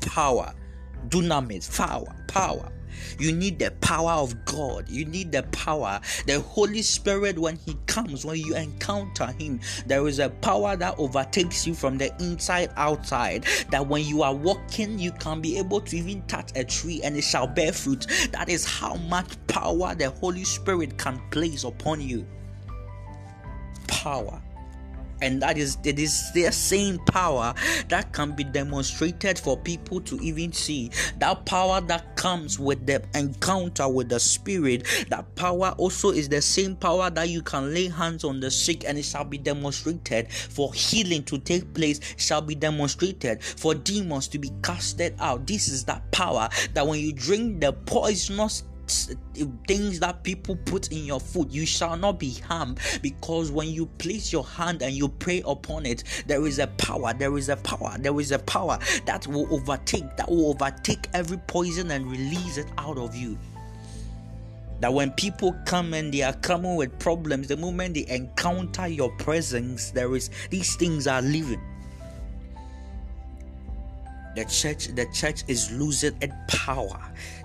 Power, 0.00 0.54
dunamis, 1.08 1.76
power, 1.76 2.14
power. 2.28 2.70
You 3.18 3.32
need 3.32 3.58
the 3.58 3.70
power 3.80 4.12
of 4.12 4.44
God. 4.44 4.88
You 4.88 5.04
need 5.04 5.32
the 5.32 5.42
power. 5.44 6.00
The 6.26 6.40
Holy 6.40 6.82
Spirit, 6.82 7.38
when 7.38 7.56
He 7.56 7.74
comes, 7.86 8.24
when 8.24 8.36
you 8.36 8.54
encounter 8.54 9.26
Him, 9.38 9.60
there 9.86 10.06
is 10.06 10.18
a 10.18 10.30
power 10.30 10.76
that 10.76 10.94
overtakes 10.98 11.66
you 11.66 11.74
from 11.74 11.98
the 11.98 12.14
inside 12.20 12.70
outside. 12.76 13.44
That 13.70 13.86
when 13.86 14.04
you 14.04 14.22
are 14.22 14.34
walking, 14.34 14.98
you 14.98 15.12
can 15.12 15.40
be 15.40 15.58
able 15.58 15.80
to 15.82 15.96
even 15.96 16.22
touch 16.26 16.50
a 16.54 16.64
tree 16.64 17.00
and 17.02 17.16
it 17.16 17.22
shall 17.22 17.46
bear 17.46 17.72
fruit. 17.72 18.06
That 18.32 18.48
is 18.48 18.64
how 18.64 18.94
much 18.94 19.34
power 19.46 19.94
the 19.94 20.10
Holy 20.10 20.44
Spirit 20.44 20.98
can 20.98 21.20
place 21.30 21.64
upon 21.64 22.00
you. 22.00 22.26
Power 23.86 24.42
and 25.20 25.42
that 25.42 25.58
is 25.58 25.78
it 25.84 25.98
is 25.98 26.30
their 26.34 26.52
same 26.52 26.98
power 27.06 27.54
that 27.88 28.12
can 28.12 28.32
be 28.32 28.44
demonstrated 28.44 29.38
for 29.38 29.56
people 29.56 30.00
to 30.02 30.16
even 30.20 30.52
see. 30.52 30.90
That 31.18 31.44
power 31.46 31.80
that 31.82 32.16
comes 32.16 32.58
with 32.58 32.86
the 32.86 33.02
encounter 33.14 33.88
with 33.88 34.08
the 34.08 34.20
spirit 34.20 34.86
that 35.10 35.34
power 35.34 35.74
also 35.78 36.10
is 36.10 36.28
the 36.28 36.42
same 36.42 36.76
power 36.76 37.10
that 37.10 37.28
you 37.28 37.42
can 37.42 37.72
lay 37.72 37.88
hands 37.88 38.24
on 38.24 38.40
the 38.40 38.50
sick 38.50 38.84
and 38.84 38.98
it 38.98 39.04
shall 39.04 39.24
be 39.24 39.38
demonstrated. 39.38 40.30
For 40.32 40.72
healing 40.72 41.24
to 41.24 41.38
take 41.38 41.72
place 41.74 42.00
shall 42.16 42.42
be 42.42 42.54
demonstrated. 42.54 43.42
For 43.42 43.74
demons 43.74 44.28
to 44.28 44.38
be 44.38 44.50
casted 44.62 45.14
out. 45.18 45.46
This 45.46 45.68
is 45.68 45.84
that 45.84 46.10
power 46.12 46.48
that 46.74 46.86
when 46.86 47.00
you 47.00 47.12
drink 47.12 47.60
the 47.60 47.72
poisonous 47.72 48.64
Eh, 49.36 49.44
things 49.66 50.00
that 50.00 50.22
people 50.22 50.56
put 50.64 50.92
in 50.92 51.04
your 51.04 51.20
food 51.20 51.52
you 51.52 51.66
shall 51.66 51.96
not 51.96 52.18
be 52.18 52.34
harmed 52.34 52.78
because 53.02 53.50
when 53.50 53.68
you 53.68 53.86
place 53.98 54.32
your 54.32 54.44
hand 54.44 54.82
and 54.82 54.94
you 54.94 55.08
pray 55.08 55.42
upon 55.46 55.84
it 55.86 56.04
there 56.26 56.46
is 56.46 56.58
a 56.58 56.66
power 56.78 57.12
there 57.12 57.36
is 57.36 57.48
a 57.48 57.56
power 57.56 57.96
there 57.98 58.18
is 58.20 58.30
a 58.30 58.38
power 58.40 58.78
that 59.06 59.26
will 59.26 59.52
overtake 59.52 60.04
that 60.16 60.28
will 60.28 60.50
overtake 60.50 61.08
every 61.12 61.38
poison 61.46 61.90
and 61.90 62.10
release 62.10 62.56
it 62.56 62.66
out 62.78 62.98
of 62.98 63.14
you. 63.14 63.36
That 64.80 64.92
when 64.92 65.10
people 65.12 65.54
come 65.66 65.94
and 65.94 66.12
they 66.12 66.22
are 66.22 66.34
coming 66.34 66.76
with 66.76 66.96
problems 66.98 67.48
the 67.48 67.56
moment 67.56 67.94
they 67.94 68.06
encounter 68.08 68.86
your 68.86 69.10
presence 69.18 69.90
there 69.90 70.14
is 70.14 70.30
these 70.50 70.76
things 70.76 71.06
are 71.06 71.22
leaving 71.22 71.60
the 74.36 74.44
church 74.44 74.88
the 74.88 75.06
church 75.12 75.44
is 75.48 75.70
losing 75.72 76.16
its 76.20 76.34
power. 76.48 77.00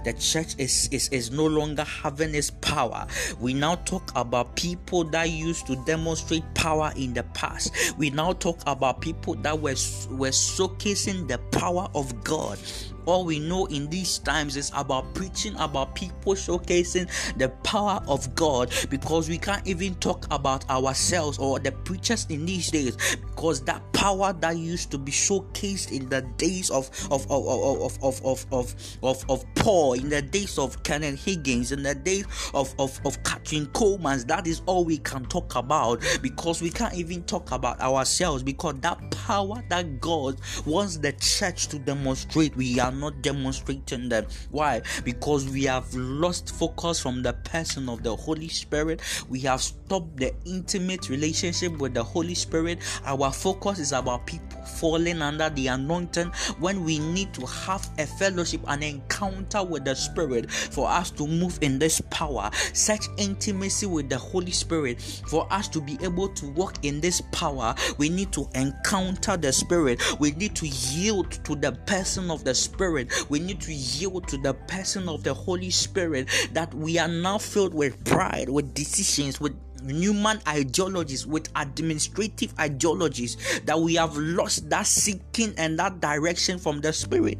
The 0.05 0.13
church 0.13 0.55
is, 0.57 0.87
is 0.91 1.09
is 1.09 1.31
no 1.31 1.45
longer 1.45 1.83
having 1.83 2.33
its 2.33 2.49
power. 2.49 3.05
We 3.39 3.53
now 3.53 3.75
talk 3.75 4.11
about 4.15 4.55
people 4.55 5.03
that 5.05 5.29
used 5.29 5.67
to 5.67 5.75
demonstrate 5.85 6.43
power 6.53 6.91
in 6.95 7.13
the 7.13 7.23
past. 7.23 7.73
We 7.97 8.09
now 8.09 8.33
talk 8.33 8.61
about 8.65 9.01
people 9.01 9.35
that 9.35 9.59
were 9.59 9.75
were 10.11 10.31
showcasing 10.31 11.27
the 11.27 11.37
power 11.51 11.89
of 11.93 12.23
god 12.23 12.59
all 13.05 13.25
we 13.25 13.39
know 13.39 13.65
in 13.67 13.89
these 13.89 14.19
times 14.19 14.55
is 14.55 14.71
about 14.75 15.13
preaching 15.13 15.55
about 15.57 15.95
people 15.95 16.33
showcasing 16.33 17.09
the 17.37 17.49
power 17.63 18.01
of 18.07 18.33
God 18.35 18.73
because 18.89 19.29
we 19.29 19.37
can't 19.37 19.65
even 19.67 19.95
talk 19.95 20.25
about 20.31 20.69
ourselves 20.69 21.37
or 21.37 21.59
the 21.59 21.71
preachers 21.71 22.25
in 22.29 22.45
these 22.45 22.71
days 22.71 22.95
because 23.15 23.61
that 23.61 23.81
power 23.93 24.33
that 24.33 24.57
used 24.57 24.91
to 24.91 24.97
be 24.97 25.11
showcased 25.11 25.91
in 25.91 26.07
the 26.09 26.21
days 26.37 26.69
of 26.69 26.89
of 27.11 27.29
of 27.29 27.47
of 27.47 28.03
of 28.03 28.25
of 28.25 28.45
of, 28.51 28.75
of, 29.03 29.29
of 29.29 29.45
Paul 29.55 29.93
in 29.93 30.09
the 30.09 30.21
days 30.21 30.57
of 30.57 30.81
Kenneth 30.83 31.25
Hagin 31.25 31.71
in 31.71 31.83
the 31.83 31.95
days 31.95 32.25
of 32.53 32.73
of 32.79 32.99
of 33.05 33.21
Kathryn 33.23 33.67
Kuhlman 33.67 34.25
that 34.27 34.47
is 34.47 34.61
all 34.65 34.85
we 34.85 34.97
can 34.99 35.25
talk 35.25 35.55
about 35.55 36.01
because 36.21 36.61
we 36.61 36.69
can't 36.69 36.93
even 36.93 37.23
talk 37.23 37.51
about 37.51 37.79
ourselves 37.81 38.43
because 38.43 38.75
that 38.81 38.99
power 39.11 39.63
that 39.69 39.99
God 39.99 40.39
wants 40.65 40.97
the 40.97 41.11
church 41.13 41.67
to 41.67 41.79
demonstrate 41.79 42.55
we 42.55 42.79
are 42.79 42.91
not 42.99 43.21
demonstrating 43.21 44.09
them. 44.09 44.25
Why? 44.51 44.81
Because 45.03 45.47
we 45.47 45.63
have 45.63 45.93
lost 45.93 46.55
focus 46.55 46.99
from 46.99 47.21
the 47.23 47.33
person 47.33 47.89
of 47.89 48.03
the 48.03 48.15
Holy 48.15 48.47
Spirit. 48.49 49.01
We 49.29 49.39
have 49.41 49.61
stopped 49.61 50.17
the 50.17 50.33
intimate 50.45 51.09
relationship 51.09 51.77
with 51.77 51.93
the 51.93 52.03
Holy 52.03 52.35
Spirit. 52.35 52.79
Our 53.05 53.31
focus 53.31 53.79
is 53.79 53.91
about 53.91 54.25
people 54.25 54.48
falling 54.65 55.21
under 55.21 55.49
the 55.49 55.67
anointing 55.67 56.27
when 56.59 56.83
we 56.83 56.99
need 56.99 57.33
to 57.33 57.45
have 57.45 57.89
a 57.97 58.05
fellowship, 58.05 58.61
an 58.67 58.83
encounter 58.83 59.63
with 59.63 59.85
the 59.85 59.95
Spirit 59.95 60.51
for 60.51 60.89
us 60.89 61.11
to 61.11 61.27
move 61.27 61.57
in 61.61 61.79
this 61.79 62.01
power, 62.09 62.49
such 62.73 63.05
intimacy 63.17 63.85
with 63.85 64.09
the 64.09 64.17
Holy 64.17 64.51
Spirit 64.51 65.01
for 65.01 65.51
us 65.51 65.67
to 65.69 65.81
be 65.81 65.97
able 66.01 66.29
to 66.29 66.47
walk 66.49 66.83
in 66.83 67.01
this 67.01 67.21
power. 67.31 67.75
We 67.97 68.09
need 68.09 68.31
to 68.33 68.49
encounter 68.55 69.37
the 69.37 69.51
Spirit, 69.51 70.01
we 70.19 70.31
need 70.31 70.55
to 70.55 70.67
yield 70.67 71.31
to 71.45 71.55
the 71.55 71.71
person 71.71 72.31
of 72.31 72.43
the 72.43 72.55
Spirit. 72.55 73.11
We 73.29 73.39
need 73.39 73.61
to 73.61 73.73
yield 73.73 74.27
to 74.29 74.37
the 74.37 74.53
person 74.53 75.09
of 75.09 75.23
the 75.23 75.33
Holy 75.33 75.69
Spirit 75.69 76.29
that 76.53 76.73
we 76.73 76.97
are 76.97 77.07
now 77.07 77.37
filled 77.37 77.73
with 77.73 78.03
pride, 78.05 78.49
with 78.49 78.73
decisions, 78.73 79.39
with 79.39 79.55
human 79.87 80.39
ideologies, 80.47 81.25
with 81.25 81.49
administrative 81.55 82.53
ideologies, 82.59 83.37
that 83.65 83.79
we 83.79 83.95
have 83.95 84.15
lost 84.17 84.69
that 84.69 84.87
seeking 84.87 85.53
and 85.57 85.77
that 85.79 85.99
direction 85.99 86.59
from 86.59 86.81
the 86.81 86.93
Spirit. 86.93 87.39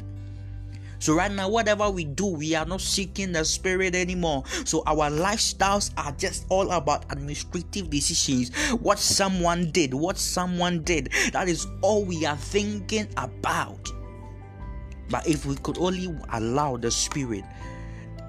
So, 1.00 1.14
right 1.14 1.32
now, 1.32 1.48
whatever 1.48 1.88
we 1.88 2.04
do, 2.04 2.26
we 2.26 2.54
are 2.54 2.66
not 2.66 2.82
seeking 2.82 3.32
the 3.32 3.42
Spirit 3.42 3.94
anymore. 3.94 4.44
So, 4.66 4.82
our 4.86 5.10
lifestyles 5.10 5.90
are 5.96 6.12
just 6.12 6.44
all 6.50 6.70
about 6.72 7.06
administrative 7.10 7.88
decisions. 7.88 8.54
What 8.72 8.98
someone 8.98 9.70
did, 9.70 9.94
what 9.94 10.18
someone 10.18 10.82
did, 10.82 11.10
that 11.32 11.48
is 11.48 11.66
all 11.80 12.04
we 12.04 12.26
are 12.26 12.36
thinking 12.36 13.08
about. 13.16 13.90
But 15.08 15.26
if 15.26 15.46
we 15.46 15.56
could 15.56 15.78
only 15.78 16.14
allow 16.32 16.76
the 16.76 16.90
Spirit, 16.90 17.44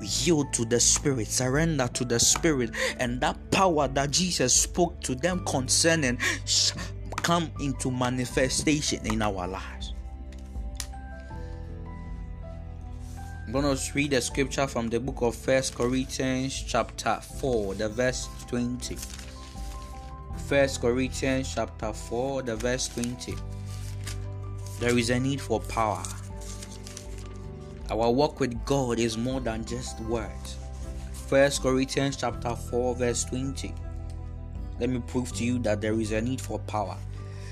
yield 0.02 0.54
to 0.54 0.66
the 0.66 0.80
Spirit, 0.80 1.28
surrender 1.28 1.88
to 1.90 2.06
the 2.06 2.20
Spirit, 2.20 2.72
and 3.00 3.22
that 3.22 3.38
power 3.52 3.88
that 3.90 4.12
Jesus 4.12 4.54
spoke 4.54 5.00
to 5.02 5.16
them 5.16 5.44
concerning 5.46 6.18
come 7.22 7.52
into 7.60 7.92
manifestation 7.92 9.06
in 9.06 9.22
our 9.22 9.48
lives. 9.48 9.94
I'm 13.46 13.52
going 13.52 13.76
to 13.76 13.94
read 13.94 14.12
the 14.12 14.22
scripture 14.22 14.66
from 14.66 14.88
the 14.88 15.00
book 15.00 15.22
of 15.22 15.36
First 15.36 15.76
Corinthians, 15.76 16.64
chapter 16.66 17.20
4, 17.40 17.76
the 17.76 17.90
verse 17.90 18.30
20. 18.48 18.96
First 20.48 20.82
Corinthians, 20.82 21.54
chapter 21.54 21.92
4, 21.92 22.44
the 22.44 22.56
verse 22.56 22.88
20. 22.88 23.36
There 24.80 24.98
is 24.98 25.10
a 25.10 25.20
need 25.20 25.42
for 25.42 25.60
power 25.60 26.04
our 27.92 28.10
walk 28.10 28.40
with 28.40 28.64
God 28.66 29.00
is 29.00 29.18
more 29.18 29.42
than 29.42 29.66
just 29.66 30.00
words. 30.02 30.56
First 31.28 31.62
Corinthians 31.62 32.16
chapter 32.16 32.56
4, 32.56 32.96
verse 32.96 33.26
20. 33.26 33.74
Let 34.80 34.90
me 34.90 35.02
prove 35.08 35.34
to 35.34 35.44
you 35.44 35.60
that 35.60 35.82
there 35.82 36.00
is 36.00 36.14
a 36.14 36.22
need 36.22 36.40
for 36.40 36.58
power. 36.60 36.98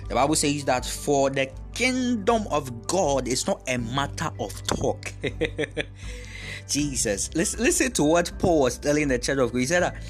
The 0.08 0.16
Bible 0.16 0.36
says 0.36 0.64
that 0.66 0.86
for 0.86 1.30
the 1.30 1.52
kingdom 1.74 2.48
of 2.50 2.88
God 2.88 3.28
is 3.28 3.46
not 3.46 3.62
a 3.68 3.78
matter 3.78 4.32
of 4.40 4.66
talk. 4.66 5.12
Jesus. 6.68 7.36
Listen, 7.36 7.62
listen 7.62 7.92
to 7.92 8.04
what 8.04 8.32
Paul 8.40 8.62
was 8.62 8.78
telling 8.78 9.10
the 9.10 9.20
church 9.20 9.38
of 9.40 9.52
God. 9.52 9.60
He 9.60 9.66
said 9.66 9.84
that 9.84 10.04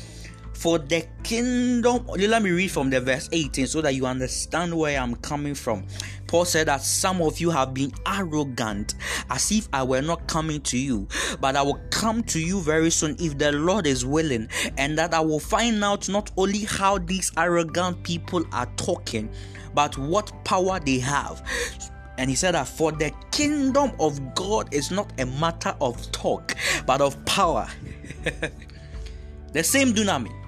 for 0.53 0.77
the 0.77 1.07
kingdom, 1.24 2.05
let 2.07 2.43
me 2.43 2.51
read 2.51 2.69
from 2.69 2.89
the 2.89 3.01
verse 3.01 3.29
18 3.31 3.65
so 3.65 3.81
that 3.81 3.95
you 3.95 4.05
understand 4.05 4.77
where 4.77 5.00
I'm 5.00 5.15
coming 5.15 5.55
from. 5.55 5.86
Paul 6.29 6.45
said 6.45 6.67
that 6.67 6.83
some 6.83 7.24
of 7.24 7.39
you 7.39 7.50
have 7.50 7.74
been 7.74 7.91
arrogant 8.05 8.93
as 9.31 9.51
if 9.51 9.67
I 9.74 9.81
were 9.81 10.03
not 10.03 10.27
coming 10.27 10.62
to 10.62 10.77
you, 10.77 11.07
but 11.41 11.55
I 11.55 11.63
will 11.63 11.81
come 11.89 12.21
to 12.25 12.39
you 12.39 12.62
very 12.62 12.91
soon 12.91 13.15
if 13.19 13.39
the 13.39 13.51
Lord 13.51 13.88
is 13.88 14.05
willing, 14.05 14.48
and 14.77 14.95
that 15.00 15.15
I 15.15 15.21
will 15.21 15.39
find 15.39 15.83
out 15.83 16.07
not 16.07 16.29
only 16.38 16.65
how 16.65 17.00
these 17.00 17.31
arrogant 17.36 18.03
people 18.03 18.45
are 18.51 18.67
talking, 18.77 19.27
but 19.74 19.98
what 19.98 20.31
power 20.45 20.79
they 20.79 21.00
have. 21.00 21.43
And 22.19 22.29
he 22.29 22.36
said 22.36 22.53
that 22.53 22.67
for 22.67 22.91
the 22.91 23.12
kingdom 23.31 23.93
of 24.00 24.36
God 24.36 24.71
is 24.71 24.91
not 24.91 25.12
a 25.19 25.25
matter 25.25 25.75
of 25.81 26.12
talk, 26.12 26.53
but 26.86 27.01
of 27.01 27.25
power. 27.25 27.67
the 29.53 29.63
same 29.63 29.95
dunamis. 29.95 30.38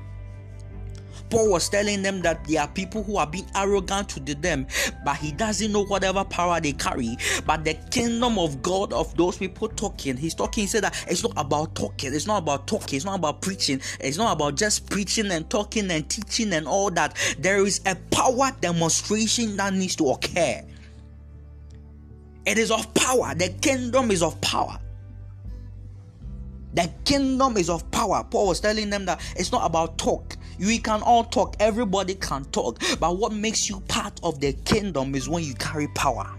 Paul 1.32 1.50
was 1.50 1.70
telling 1.70 2.02
them 2.04 2.22
that 2.22 2.44
there 2.46 2.62
are 2.62 2.68
people 2.68 3.04
who 3.04 3.16
are 3.16 3.26
being 3.26 3.48
arrogant 3.56 4.10
to 4.10 4.20
them, 4.20 4.68
but 5.06 5.16
he 5.16 5.32
doesn't 5.32 5.72
know 5.72 5.86
whatever 5.86 6.26
power 6.26 6.60
they 6.60 6.74
carry. 6.74 7.18
But 7.46 7.64
the 7.64 7.74
kingdom 7.90 8.38
of 8.38 8.62
God 8.62 8.92
of 8.92 9.16
those 9.16 9.38
people 9.38 9.70
talking, 9.70 10.18
he's 10.18 10.36
talking, 10.36 10.64
he 10.64 10.68
said 10.68 10.84
that 10.84 11.06
it's 11.08 11.24
not 11.24 11.34
about 11.38 11.74
talking, 11.74 12.14
it's 12.14 12.28
not 12.28 12.40
about 12.40 12.68
talking, 12.68 12.98
it's 12.98 13.06
not 13.06 13.16
about 13.16 13.42
preaching, 13.42 13.82
it's 14.02 14.18
not 14.18 14.34
about 14.34 14.56
just 14.56 14.90
preaching 14.90 15.32
and 15.32 15.50
talking 15.50 15.90
and 15.90 16.08
teaching 16.10 16.52
and 16.54 16.68
all 16.68 16.92
that. 16.92 17.16
There 17.40 17.66
is 17.66 17.80
a 17.86 17.96
power 18.12 18.52
demonstration 18.60 19.56
that 19.58 19.74
needs 19.74 19.96
to 19.96 20.10
occur. 20.10 20.62
It 22.46 22.58
is 22.58 22.72
of 22.72 22.94
power. 22.94 23.34
The 23.36 23.50
kingdom 23.62 24.12
is 24.12 24.22
of 24.22 24.40
power. 24.42 24.78
The 26.74 26.92
kingdom 27.06 27.58
is 27.58 27.70
of 27.70 27.90
power. 27.92 28.24
Paul 28.30 28.48
was 28.48 28.60
telling 28.60 28.90
them 28.90 29.06
that 29.06 29.22
it's 29.36 29.52
not 29.52 29.66
about 29.66 29.98
talk. 29.98 30.38
We 30.62 30.78
can 30.78 31.02
all 31.02 31.24
talk, 31.24 31.56
everybody 31.60 32.16
can 32.16 32.46
talk. 32.46 32.80
But 33.00 33.18
what 33.18 33.34
makes 33.34 33.68
you 33.68 33.80
part 33.88 34.20
of 34.24 34.40
the 34.40 34.54
kingdom 34.54 35.16
is 35.16 35.28
when 35.28 35.44
you 35.44 35.56
carry 35.56 35.88
power 35.90 36.30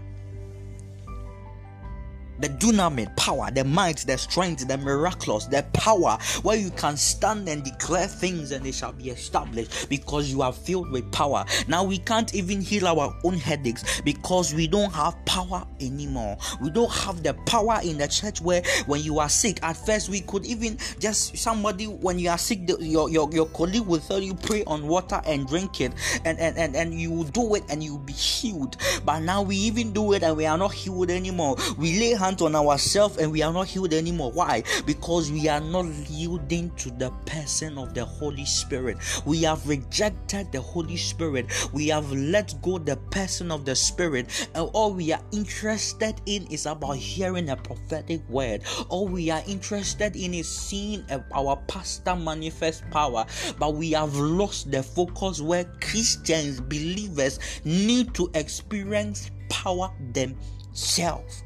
the 2.43 2.49
dunamis 2.49 3.15
power, 3.15 3.49
the 3.51 3.63
might, 3.63 3.97
the 3.99 4.17
strength, 4.17 4.67
the 4.67 4.77
miraculous, 4.77 5.45
the 5.45 5.63
power 5.71 6.17
where 6.41 6.57
you 6.57 6.69
can 6.71 6.97
stand 6.97 7.47
and 7.47 7.63
declare 7.63 8.05
things 8.05 8.51
and 8.51 8.65
they 8.65 8.71
shall 8.71 8.91
be 8.91 9.09
established 9.09 9.87
because 9.89 10.29
you 10.29 10.41
are 10.41 10.51
filled 10.51 10.91
with 10.91 11.09
power. 11.13 11.45
Now 11.69 11.85
we 11.85 11.97
can't 11.99 12.35
even 12.35 12.59
heal 12.59 12.85
our 12.87 13.15
own 13.23 13.35
headaches 13.35 14.01
because 14.01 14.53
we 14.53 14.67
don't 14.67 14.91
have 14.93 15.15
power 15.25 15.65
anymore. 15.79 16.37
We 16.61 16.69
don't 16.69 16.91
have 16.91 17.23
the 17.23 17.33
power 17.45 17.79
in 17.81 17.97
the 17.97 18.09
church 18.09 18.41
where 18.41 18.61
when 18.87 19.01
you 19.01 19.19
are 19.19 19.29
sick, 19.29 19.63
at 19.63 19.77
first 19.77 20.09
we 20.09 20.19
could 20.19 20.45
even 20.45 20.77
just 20.99 21.37
somebody 21.37 21.85
when 21.85 22.19
you 22.19 22.29
are 22.29 22.37
sick, 22.37 22.67
the, 22.67 22.77
your, 22.81 23.09
your 23.09 23.29
your 23.31 23.45
colleague 23.47 23.85
will 23.85 23.99
tell 23.99 24.19
you 24.19 24.33
pray 24.33 24.65
on 24.65 24.85
water 24.85 25.21
and 25.25 25.47
drink 25.47 25.79
it, 25.79 25.93
and 26.25 26.37
and 26.39 26.57
and, 26.57 26.75
and 26.75 26.99
you 26.99 27.23
do 27.31 27.55
it 27.55 27.63
and 27.69 27.81
you 27.81 27.93
will 27.93 28.03
be 28.03 28.11
healed. 28.11 28.75
But 29.05 29.21
now 29.21 29.41
we 29.41 29.55
even 29.55 29.93
do 29.93 30.11
it 30.11 30.23
and 30.23 30.35
we 30.35 30.45
are 30.45 30.57
not 30.57 30.73
healed 30.73 31.09
anymore. 31.09 31.55
We 31.77 31.99
lay 31.99 32.11
hands 32.11 32.32
on 32.41 32.55
ourselves 32.55 33.17
and 33.17 33.31
we 33.31 33.41
are 33.41 33.53
not 33.53 33.67
healed 33.67 33.93
anymore. 33.93 34.31
Why? 34.31 34.63
Because 34.85 35.31
we 35.31 35.47
are 35.47 35.61
not 35.61 35.85
yielding 36.09 36.71
to 36.77 36.89
the 36.91 37.11
person 37.25 37.77
of 37.77 37.93
the 37.93 38.03
Holy 38.05 38.45
Spirit. 38.45 38.97
We 39.25 39.43
have 39.43 39.67
rejected 39.67 40.51
the 40.51 40.61
Holy 40.61 40.97
Spirit. 40.97 41.47
We 41.73 41.87
have 41.87 42.11
let 42.11 42.53
go 42.61 42.77
the 42.77 42.97
person 43.11 43.51
of 43.51 43.65
the 43.65 43.75
Spirit, 43.75 44.49
and 44.55 44.69
all 44.73 44.93
we 44.93 45.11
are 45.11 45.21
interested 45.31 46.21
in 46.25 46.47
is 46.47 46.65
about 46.65 46.97
hearing 46.97 47.49
a 47.49 47.55
prophetic 47.55 48.27
word. 48.29 48.61
All 48.89 49.07
we 49.07 49.29
are 49.29 49.43
interested 49.47 50.15
in 50.15 50.33
is 50.33 50.49
seeing 50.49 51.05
our 51.33 51.55
pastor 51.67 52.15
manifest 52.15 52.89
power, 52.91 53.25
but 53.59 53.75
we 53.75 53.91
have 53.91 54.15
lost 54.15 54.71
the 54.71 54.81
focus 54.81 55.41
where 55.41 55.65
Christians, 55.81 56.59
believers, 56.61 57.39
need 57.63 58.13
to 58.15 58.29
experience 58.33 59.31
power 59.49 59.91
themselves. 60.13 61.43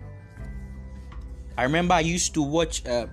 I 1.58 1.64
remember 1.64 1.96
I 1.96 2.02
used 2.02 2.34
to 2.36 2.44
watch 2.44 2.86
uh, 2.86 3.08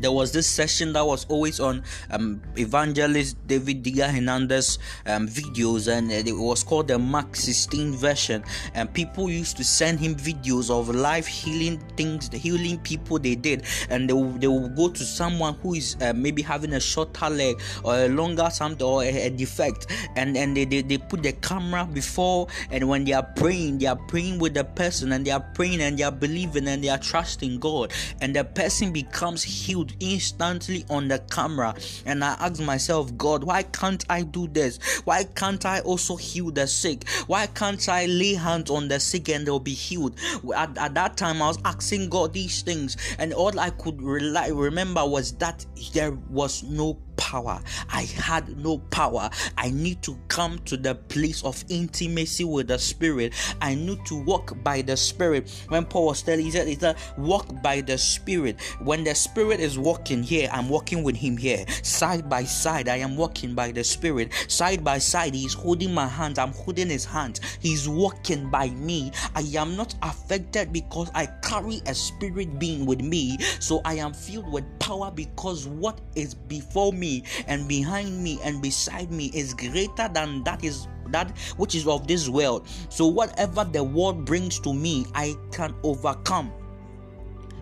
there 0.00 0.12
was 0.12 0.32
this 0.32 0.46
session 0.46 0.92
that 0.94 1.06
was 1.06 1.24
always 1.26 1.60
on 1.60 1.82
um, 2.10 2.40
evangelist 2.56 3.36
David 3.46 3.82
Diga 3.84 4.12
Hernandez 4.12 4.78
um, 5.06 5.28
videos, 5.28 5.92
and 5.92 6.10
it 6.10 6.32
was 6.32 6.64
called 6.64 6.88
the 6.88 6.98
Mark 6.98 7.36
16 7.36 7.92
version. 7.96 8.44
And 8.74 8.92
people 8.92 9.30
used 9.30 9.56
to 9.58 9.64
send 9.64 10.00
him 10.00 10.14
videos 10.14 10.70
of 10.70 10.88
life 10.94 11.26
healing 11.26 11.78
things, 11.96 12.28
the 12.28 12.38
healing 12.38 12.78
people 12.78 13.18
they 13.18 13.34
did, 13.34 13.64
and 13.88 14.08
they 14.08 14.14
they 14.38 14.48
will 14.48 14.68
go 14.68 14.88
to 14.88 15.04
someone 15.04 15.54
who 15.62 15.74
is 15.74 15.96
uh, 16.00 16.12
maybe 16.14 16.42
having 16.42 16.72
a 16.72 16.80
shorter 16.80 17.30
leg 17.30 17.60
or 17.84 17.94
a 17.94 18.08
longer 18.08 18.48
something 18.50 18.86
or 18.86 19.02
a, 19.02 19.26
a 19.26 19.30
defect, 19.30 19.86
and 20.16 20.36
and 20.36 20.56
they, 20.56 20.64
they 20.64 20.82
they 20.82 20.98
put 20.98 21.22
the 21.22 21.32
camera 21.32 21.88
before, 21.92 22.48
and 22.70 22.88
when 22.88 23.04
they 23.04 23.12
are 23.12 23.26
praying, 23.36 23.78
they 23.78 23.86
are 23.86 23.96
praying 24.08 24.38
with 24.38 24.54
the 24.54 24.64
person, 24.64 25.12
and 25.12 25.26
they 25.26 25.30
are 25.30 25.44
praying 25.54 25.80
and 25.80 25.98
they 25.98 26.02
are 26.02 26.12
believing 26.12 26.68
and 26.68 26.82
they 26.82 26.88
are 26.88 26.98
trusting 26.98 27.58
God, 27.58 27.92
and 28.20 28.34
the 28.34 28.44
person 28.44 28.92
becomes 28.92 29.42
healed 29.42 29.83
instantly 30.00 30.84
on 30.88 31.08
the 31.08 31.18
camera. 31.30 31.74
And 32.06 32.24
I 32.24 32.34
ask 32.40 32.60
myself, 32.60 33.16
God, 33.16 33.44
why 33.44 33.62
can't 33.62 34.04
I 34.08 34.22
do 34.22 34.48
this? 34.48 34.78
Why 35.04 35.24
can't 35.24 35.64
I 35.64 35.80
also 35.80 36.16
heal 36.16 36.50
the 36.50 36.66
sick? 36.66 37.08
Why 37.26 37.46
can't 37.46 37.88
I 37.88 38.06
lay 38.06 38.34
hands 38.34 38.70
on 38.70 38.88
the 38.88 39.00
sick 39.00 39.28
and 39.28 39.46
they'll 39.46 39.58
be 39.60 39.74
healed? 39.74 40.18
At, 40.54 40.76
at 40.78 40.94
that 40.94 41.16
time, 41.16 41.42
I 41.42 41.48
was 41.48 41.58
asking 41.64 42.08
God 42.08 42.32
these 42.32 42.62
things, 42.62 42.96
and 43.18 43.32
all 43.32 43.58
I 43.58 43.70
could 43.70 44.00
rely, 44.00 44.48
remember 44.48 45.06
was 45.06 45.32
that 45.32 45.64
there 45.92 46.12
was 46.30 46.62
no 46.62 46.94
power. 47.16 47.60
I 47.90 48.02
had 48.02 48.56
no 48.58 48.78
power. 48.78 49.30
I 49.56 49.70
need 49.70 50.02
to 50.02 50.18
come 50.28 50.58
to 50.66 50.76
the 50.76 50.94
place 50.94 51.42
of 51.44 51.64
intimacy 51.68 52.44
with 52.44 52.68
the 52.68 52.78
Spirit. 52.78 53.32
I 53.60 53.74
need 53.74 54.04
to 54.06 54.22
walk 54.24 54.62
by 54.62 54.82
the 54.82 54.96
Spirit. 54.96 55.50
When 55.68 55.84
Paul 55.84 56.06
was 56.06 56.22
telling, 56.22 56.44
he 56.44 56.50
said, 56.50 56.68
he 56.68 56.76
said, 56.76 56.96
walk 57.16 57.62
by 57.62 57.80
the 57.80 57.98
Spirit. 57.98 58.60
When 58.80 59.04
the 59.04 59.14
Spirit 59.14 59.60
is 59.60 59.78
walking 59.78 60.22
here, 60.22 60.48
I'm 60.52 60.68
walking 60.68 61.02
with 61.02 61.16
Him 61.16 61.36
here. 61.36 61.64
Side 61.82 62.28
by 62.28 62.44
side, 62.44 62.88
I 62.88 62.96
am 62.96 63.16
walking 63.16 63.54
by 63.54 63.72
the 63.72 63.84
Spirit. 63.84 64.32
Side 64.48 64.84
by 64.84 64.98
side, 64.98 65.34
He's 65.34 65.54
holding 65.54 65.92
my 65.92 66.06
hands. 66.06 66.38
I'm 66.38 66.52
holding 66.52 66.88
His 66.88 67.04
hands. 67.04 67.40
He's 67.60 67.88
walking 67.88 68.50
by 68.50 68.70
me. 68.70 69.12
I 69.34 69.42
am 69.56 69.76
not 69.76 69.94
affected 70.02 70.72
because 70.72 71.10
I 71.14 71.26
carry 71.42 71.80
a 71.86 71.94
spirit 71.94 72.58
being 72.58 72.86
with 72.86 73.00
me. 73.00 73.38
So 73.60 73.80
I 73.84 73.94
am 73.94 74.12
filled 74.12 74.50
with 74.50 74.64
power 74.78 75.10
because 75.10 75.66
what 75.66 76.00
is 76.14 76.34
before 76.34 76.92
me 76.92 77.03
me 77.04 77.22
and 77.46 77.68
behind 77.68 78.22
me 78.22 78.38
and 78.42 78.62
beside 78.62 79.10
me 79.10 79.30
is 79.34 79.52
greater 79.52 80.08
than 80.08 80.42
that 80.44 80.64
is 80.64 80.88
that 81.08 81.36
which 81.58 81.74
is 81.74 81.86
of 81.86 82.06
this 82.06 82.28
world. 82.28 82.66
So 82.88 83.06
whatever 83.06 83.64
the 83.64 83.84
world 83.84 84.24
brings 84.24 84.58
to 84.60 84.72
me, 84.72 85.06
I 85.14 85.36
can 85.52 85.74
overcome 85.82 86.50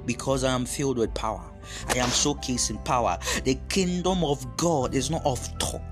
because 0.07 0.45
I 0.45 0.53
am 0.55 0.65
filled 0.65 0.99
with 0.99 1.13
power. 1.15 1.45
I 1.89 1.99
am 1.99 2.09
showcasing 2.09 2.85
power. 2.85 3.19
The 3.45 3.57
kingdom 3.69 4.25
of 4.25 4.57
God 4.57 4.95
is 4.95 5.11
not 5.11 5.25
of 5.25 5.41
talk 5.59 5.83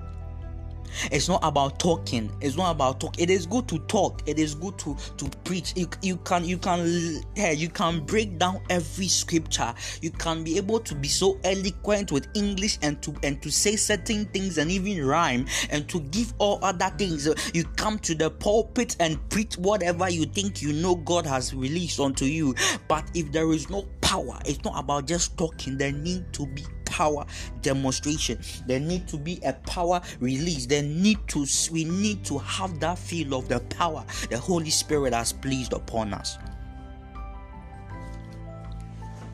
it's 1.10 1.28
not 1.28 1.40
about 1.42 1.78
talking. 1.78 2.30
It's 2.40 2.56
not 2.56 2.70
about 2.70 3.00
talk. 3.00 3.18
It 3.18 3.30
is 3.30 3.46
good 3.46 3.68
to 3.68 3.78
talk. 3.80 4.22
It 4.26 4.38
is 4.38 4.54
good 4.54 4.78
to 4.78 4.96
to 5.16 5.30
preach. 5.44 5.72
You, 5.76 5.88
you 6.02 6.16
can 6.18 6.44
you 6.44 6.58
can 6.58 7.22
you 7.36 7.68
can 7.68 8.00
break 8.00 8.38
down 8.38 8.60
every 8.70 9.08
scripture. 9.08 9.74
You 10.00 10.10
can 10.10 10.44
be 10.44 10.56
able 10.56 10.80
to 10.80 10.94
be 10.94 11.08
so 11.08 11.38
eloquent 11.44 12.12
with 12.12 12.28
English 12.34 12.78
and 12.82 13.00
to 13.02 13.14
and 13.22 13.40
to 13.42 13.50
say 13.50 13.76
certain 13.76 14.26
things 14.26 14.58
and 14.58 14.70
even 14.70 15.04
rhyme 15.04 15.46
and 15.70 15.88
to 15.88 16.00
give 16.00 16.32
all 16.38 16.58
other 16.62 16.90
things. 16.96 17.28
You 17.54 17.64
come 17.76 17.98
to 18.00 18.14
the 18.14 18.30
pulpit 18.30 18.96
and 19.00 19.18
preach 19.28 19.56
whatever 19.56 20.08
you 20.08 20.26
think 20.26 20.62
you 20.62 20.72
know 20.72 20.94
God 20.94 21.26
has 21.26 21.54
released 21.54 22.00
unto 22.00 22.24
you. 22.24 22.54
But 22.88 23.04
if 23.14 23.32
there 23.32 23.50
is 23.52 23.70
no 23.70 23.86
power, 24.00 24.38
it's 24.44 24.62
not 24.64 24.78
about 24.78 25.06
just 25.06 25.36
talking. 25.36 25.76
There 25.76 25.92
need 25.92 26.32
to 26.34 26.46
be 26.46 26.64
power 26.90 27.24
demonstration. 27.62 28.38
There 28.66 28.80
need 28.80 29.08
to 29.08 29.16
be 29.16 29.40
a 29.44 29.52
power 29.52 30.02
release. 30.18 30.66
There 30.66 30.82
need 30.82 31.18
to 31.28 31.46
we 31.72 31.84
need 31.84 32.24
to 32.26 32.38
have 32.38 32.80
that 32.80 32.98
feel 32.98 33.34
of 33.34 33.48
the 33.48 33.60
power 33.60 34.04
the 34.28 34.38
holy 34.38 34.70
spirit 34.70 35.14
has 35.14 35.32
pleased 35.32 35.72
upon 35.72 36.12
us. 36.12 36.36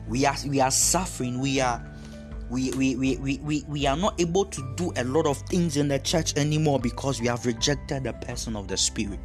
We 0.07 0.25
are 0.25 0.35
we 0.47 0.61
are 0.61 0.71
suffering. 0.71 1.39
We 1.39 1.59
are 1.59 1.83
we, 2.49 2.71
we, 2.71 2.95
we, 2.95 3.17
we, 3.17 3.37
we, 3.39 3.65
we 3.67 3.85
are 3.87 3.97
not 3.97 4.21
able 4.21 4.45
to 4.45 4.73
do 4.77 4.93
a 4.95 5.03
lot 5.03 5.25
of 5.27 5.37
things 5.49 5.75
in 5.75 5.89
the 5.89 5.99
church 5.99 6.37
anymore 6.37 6.79
because 6.79 7.19
we 7.19 7.27
have 7.27 7.45
rejected 7.45 8.03
the 8.03 8.13
person 8.13 8.55
of 8.55 8.69
the 8.69 8.77
spirit 8.77 9.19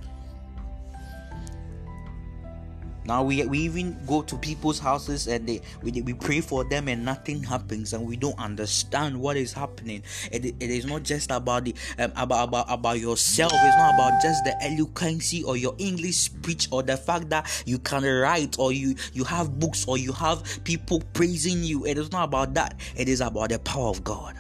Now 3.05 3.23
we, 3.23 3.45
we 3.47 3.59
even 3.59 3.97
go 4.07 4.23
to 4.23 4.37
people's 4.37 4.79
houses 4.79 5.27
and 5.27 5.49
they 5.49 5.61
we, 5.83 5.91
we 6.03 6.15
pray 6.15 6.41
for 6.41 6.65
them 6.65 6.89
and 6.89 7.05
nothing 7.05 7.43
happens 7.43 7.93
and 7.93 8.07
we 8.07 8.17
don't 8.17 8.39
understand 8.39 9.19
what 9.21 9.37
is 9.37 9.53
happening. 9.53 10.03
It, 10.31 10.45
it 10.45 10.61
is 10.61 10.87
not 10.87 11.03
just 11.03 11.31
about 11.31 11.65
the 11.65 11.75
um, 11.99 12.13
about, 12.17 12.49
about 12.49 12.67
about 12.69 13.01
yourself. 13.01 13.53
It's 13.53 13.77
not 13.77 13.95
about 13.95 14.23
just 14.23 14.45
the 14.45 14.57
eloquency 14.63 15.43
or 15.43 15.57
your 15.57 15.75
English 15.79 16.17
speech 16.17 16.69
or 16.71 16.83
the 16.83 16.97
fact 16.97 17.29
that 17.31 17.63
you 17.67 17.79
can 17.79 18.05
write 18.05 18.59
or 18.59 18.73
you 18.73 18.95
you 19.13 19.25
have 19.25 19.59
books 19.59 19.87
or 19.87 19.99
you 19.99 20.13
have 20.13 20.63
people 20.65 21.03
praising 21.13 21.65
you. 21.65 21.87
It 21.87 21.99
is 21.99 22.13
not 22.13 22.25
about 22.25 22.55
that. 22.55 22.79
It 22.97 23.09
is 23.09 23.21
about 23.21 23.51
the 23.51 23.59
power 23.59 23.89
of 23.89 24.05
God. 24.05 24.37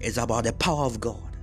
It's 0.00 0.16
about 0.16 0.44
the 0.44 0.52
power 0.52 0.84
of 0.84 1.00
God. 1.00 1.33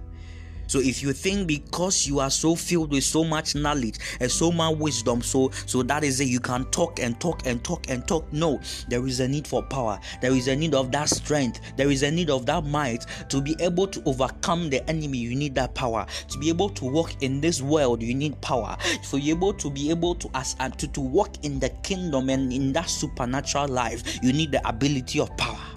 So 0.72 0.80
if 0.80 1.04
you 1.04 1.12
think 1.12 1.48
because 1.48 2.08
you 2.08 2.22
are 2.22 2.30
so 2.30 2.56
filled 2.56 2.92
with 2.92 3.04
so 3.04 3.26
much 3.26 3.56
knowledge 3.56 3.98
and 4.22 4.32
so 4.32 4.54
much 4.54 4.78
wisdom, 4.78 5.22
so 5.22 5.52
so 5.66 5.84
that 5.84 6.06
is 6.06 6.22
it, 6.22 6.30
you 6.30 6.40
can 6.40 6.64
talk 6.72 7.02
and 7.02 7.20
talk 7.20 7.46
and 7.46 7.62
talk 7.62 7.90
and 7.90 8.08
talk. 8.08 8.32
No, 8.32 8.62
there 8.88 9.06
is 9.06 9.20
a 9.20 9.28
need 9.28 9.46
for 9.46 9.64
power. 9.64 10.00
There 10.22 10.32
is 10.32 10.48
a 10.48 10.56
need 10.56 10.74
of 10.74 10.94
that 10.94 11.10
strength. 11.10 11.60
There 11.76 11.92
is 11.92 12.04
a 12.04 12.12
need 12.12 12.30
of 12.30 12.46
that 12.46 12.64
might 12.64 13.06
to 13.28 13.42
be 13.42 13.54
able 13.60 13.86
to 13.88 14.02
overcome 14.06 14.70
the 14.70 14.88
enemy. 14.90 15.18
You 15.18 15.36
need 15.36 15.56
that 15.56 15.76
power 15.76 16.06
to 16.30 16.40
be 16.40 16.48
able 16.48 16.70
to 16.70 16.86
walk 16.86 17.22
in 17.22 17.42
this 17.42 17.62
world. 17.62 18.02
You 18.02 18.14
need 18.14 18.40
power 18.40 18.78
for 19.04 19.18
you 19.18 19.32
able 19.32 19.54
to 19.54 19.72
be 19.72 19.90
able 19.90 20.14
to 20.14 20.30
as 20.36 20.56
uh, 20.60 20.70
to 20.70 20.88
to 20.88 21.02
walk 21.02 21.44
in 21.44 21.60
the 21.60 21.70
kingdom 21.82 22.30
and 22.30 22.54
in 22.54 22.72
that 22.74 22.90
supernatural 22.90 23.68
life. 23.68 24.24
You 24.24 24.32
need 24.32 24.52
the 24.52 24.66
ability 24.68 25.20
of 25.20 25.36
power. 25.36 25.71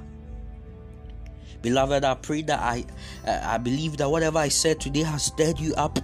Beloved, 1.64 2.05
I 2.05 2.12
pray 2.12 2.42
that 2.42 2.61
I 2.61 2.85
uh, 3.27 3.40
I 3.42 3.57
believe 3.57 3.96
that 3.96 4.11
whatever 4.11 4.38
I 4.38 4.48
said 4.48 4.81
today 4.81 5.00
has 5.00 5.24
stirred 5.24 5.59
you 5.59 5.72
up 5.77 5.98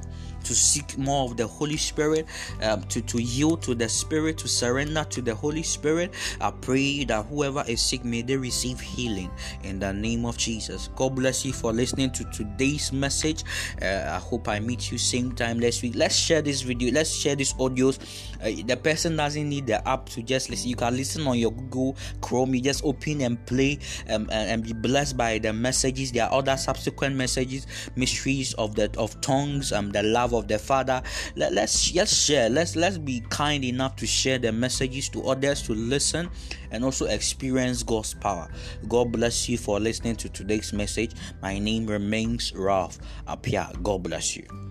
to 0.45 0.55
seek 0.55 0.97
more 0.99 1.25
of 1.25 1.37
the 1.37 1.47
Holy 1.47 1.77
Spirit, 1.77 2.27
um, 2.63 2.83
to, 2.85 3.01
to 3.03 3.21
yield 3.21 3.63
to 3.63 3.75
the 3.75 3.89
Spirit, 3.89 4.39
to 4.39 4.49
surrender 4.49 5.05
to 5.11 5.23
the 5.23 5.35
Holy 5.35 5.63
Spirit. 5.63 6.15
I 6.41 6.51
pray 6.51 7.05
that 7.05 7.27
whoever 7.27 7.65
is 7.67 7.81
sick 7.81 8.05
may 8.05 8.23
they 8.23 8.37
receive 8.37 8.81
healing 8.81 9.31
in 9.63 9.79
the 9.79 9.93
name 9.93 10.25
of 10.25 10.37
Jesus. 10.37 10.89
God 10.97 11.17
bless 11.17 11.45
you 11.45 11.53
for 11.53 11.73
listening 11.73 12.11
to 12.13 12.25
today's 12.25 12.93
message. 12.93 13.45
Uh, 13.81 14.11
I 14.11 14.19
hope 14.19 14.49
I 14.49 14.61
meet 14.61 14.91
you 14.91 14.99
same 14.99 15.33
time 15.33 15.59
next 15.59 15.83
week. 15.83 15.95
Let's 15.95 16.17
share 16.17 16.43
this 16.43 16.63
video. 16.63 16.93
Let's 16.93 17.11
share 17.11 17.37
these 17.37 17.55
audios. 17.55 17.99
Uh, 18.43 18.63
the 18.67 18.77
person 18.77 19.17
doesn't 19.17 19.49
need 19.49 19.67
the 19.67 19.87
app 19.89 20.09
to 20.11 20.23
just 20.23 20.51
listen. 20.51 20.69
You 20.71 20.77
can 20.77 20.97
listen 20.97 21.27
on 21.27 21.39
your 21.39 21.53
Google 21.53 21.97
Chrome. 22.21 22.55
You 22.55 22.61
just 22.61 22.85
open 22.85 23.21
and 23.21 23.45
play 23.47 23.79
um, 24.09 24.29
and, 24.33 24.51
and 24.51 24.63
be 24.63 24.73
blessed 24.73 25.17
by 25.17 25.39
the 25.39 25.53
messages. 25.53 26.13
There 26.13 26.25
are 26.25 26.33
other 26.33 26.57
subsequent 26.57 27.17
messages, 27.17 27.67
mysteries 27.97 28.55
of 28.55 28.75
the 28.75 28.91
of 28.99 29.21
tongues, 29.21 29.73
um, 29.73 29.91
the 29.91 30.03
love 30.03 30.30
of 30.33 30.49
the 30.49 30.59
Father. 30.59 31.03
Let, 31.37 31.53
let's 31.53 31.95
let's 31.95 32.15
share. 32.15 32.49
Let's 32.49 32.77
let's 32.77 32.99
be 32.99 33.21
kind 33.31 33.65
enough 33.65 33.97
to 33.97 34.07
share 34.07 34.39
the 34.39 34.53
messages 34.53 35.09
to 35.11 35.23
others 35.29 35.63
to 35.63 35.75
listen 35.75 36.31
and 36.71 36.85
also 36.85 37.07
experience 37.07 37.83
God's 37.83 38.15
power. 38.15 38.49
God 38.89 39.13
bless 39.13 39.49
you 39.49 39.59
for 39.59 39.81
listening 39.81 40.17
to 40.17 40.29
today's 40.29 40.73
message. 40.73 41.13
My 41.43 41.59
name 41.59 41.87
remains 41.87 42.53
Ralph 42.55 42.99
Appiah. 43.27 43.83
God 43.83 44.03
bless 44.05 44.37
you. 44.37 44.70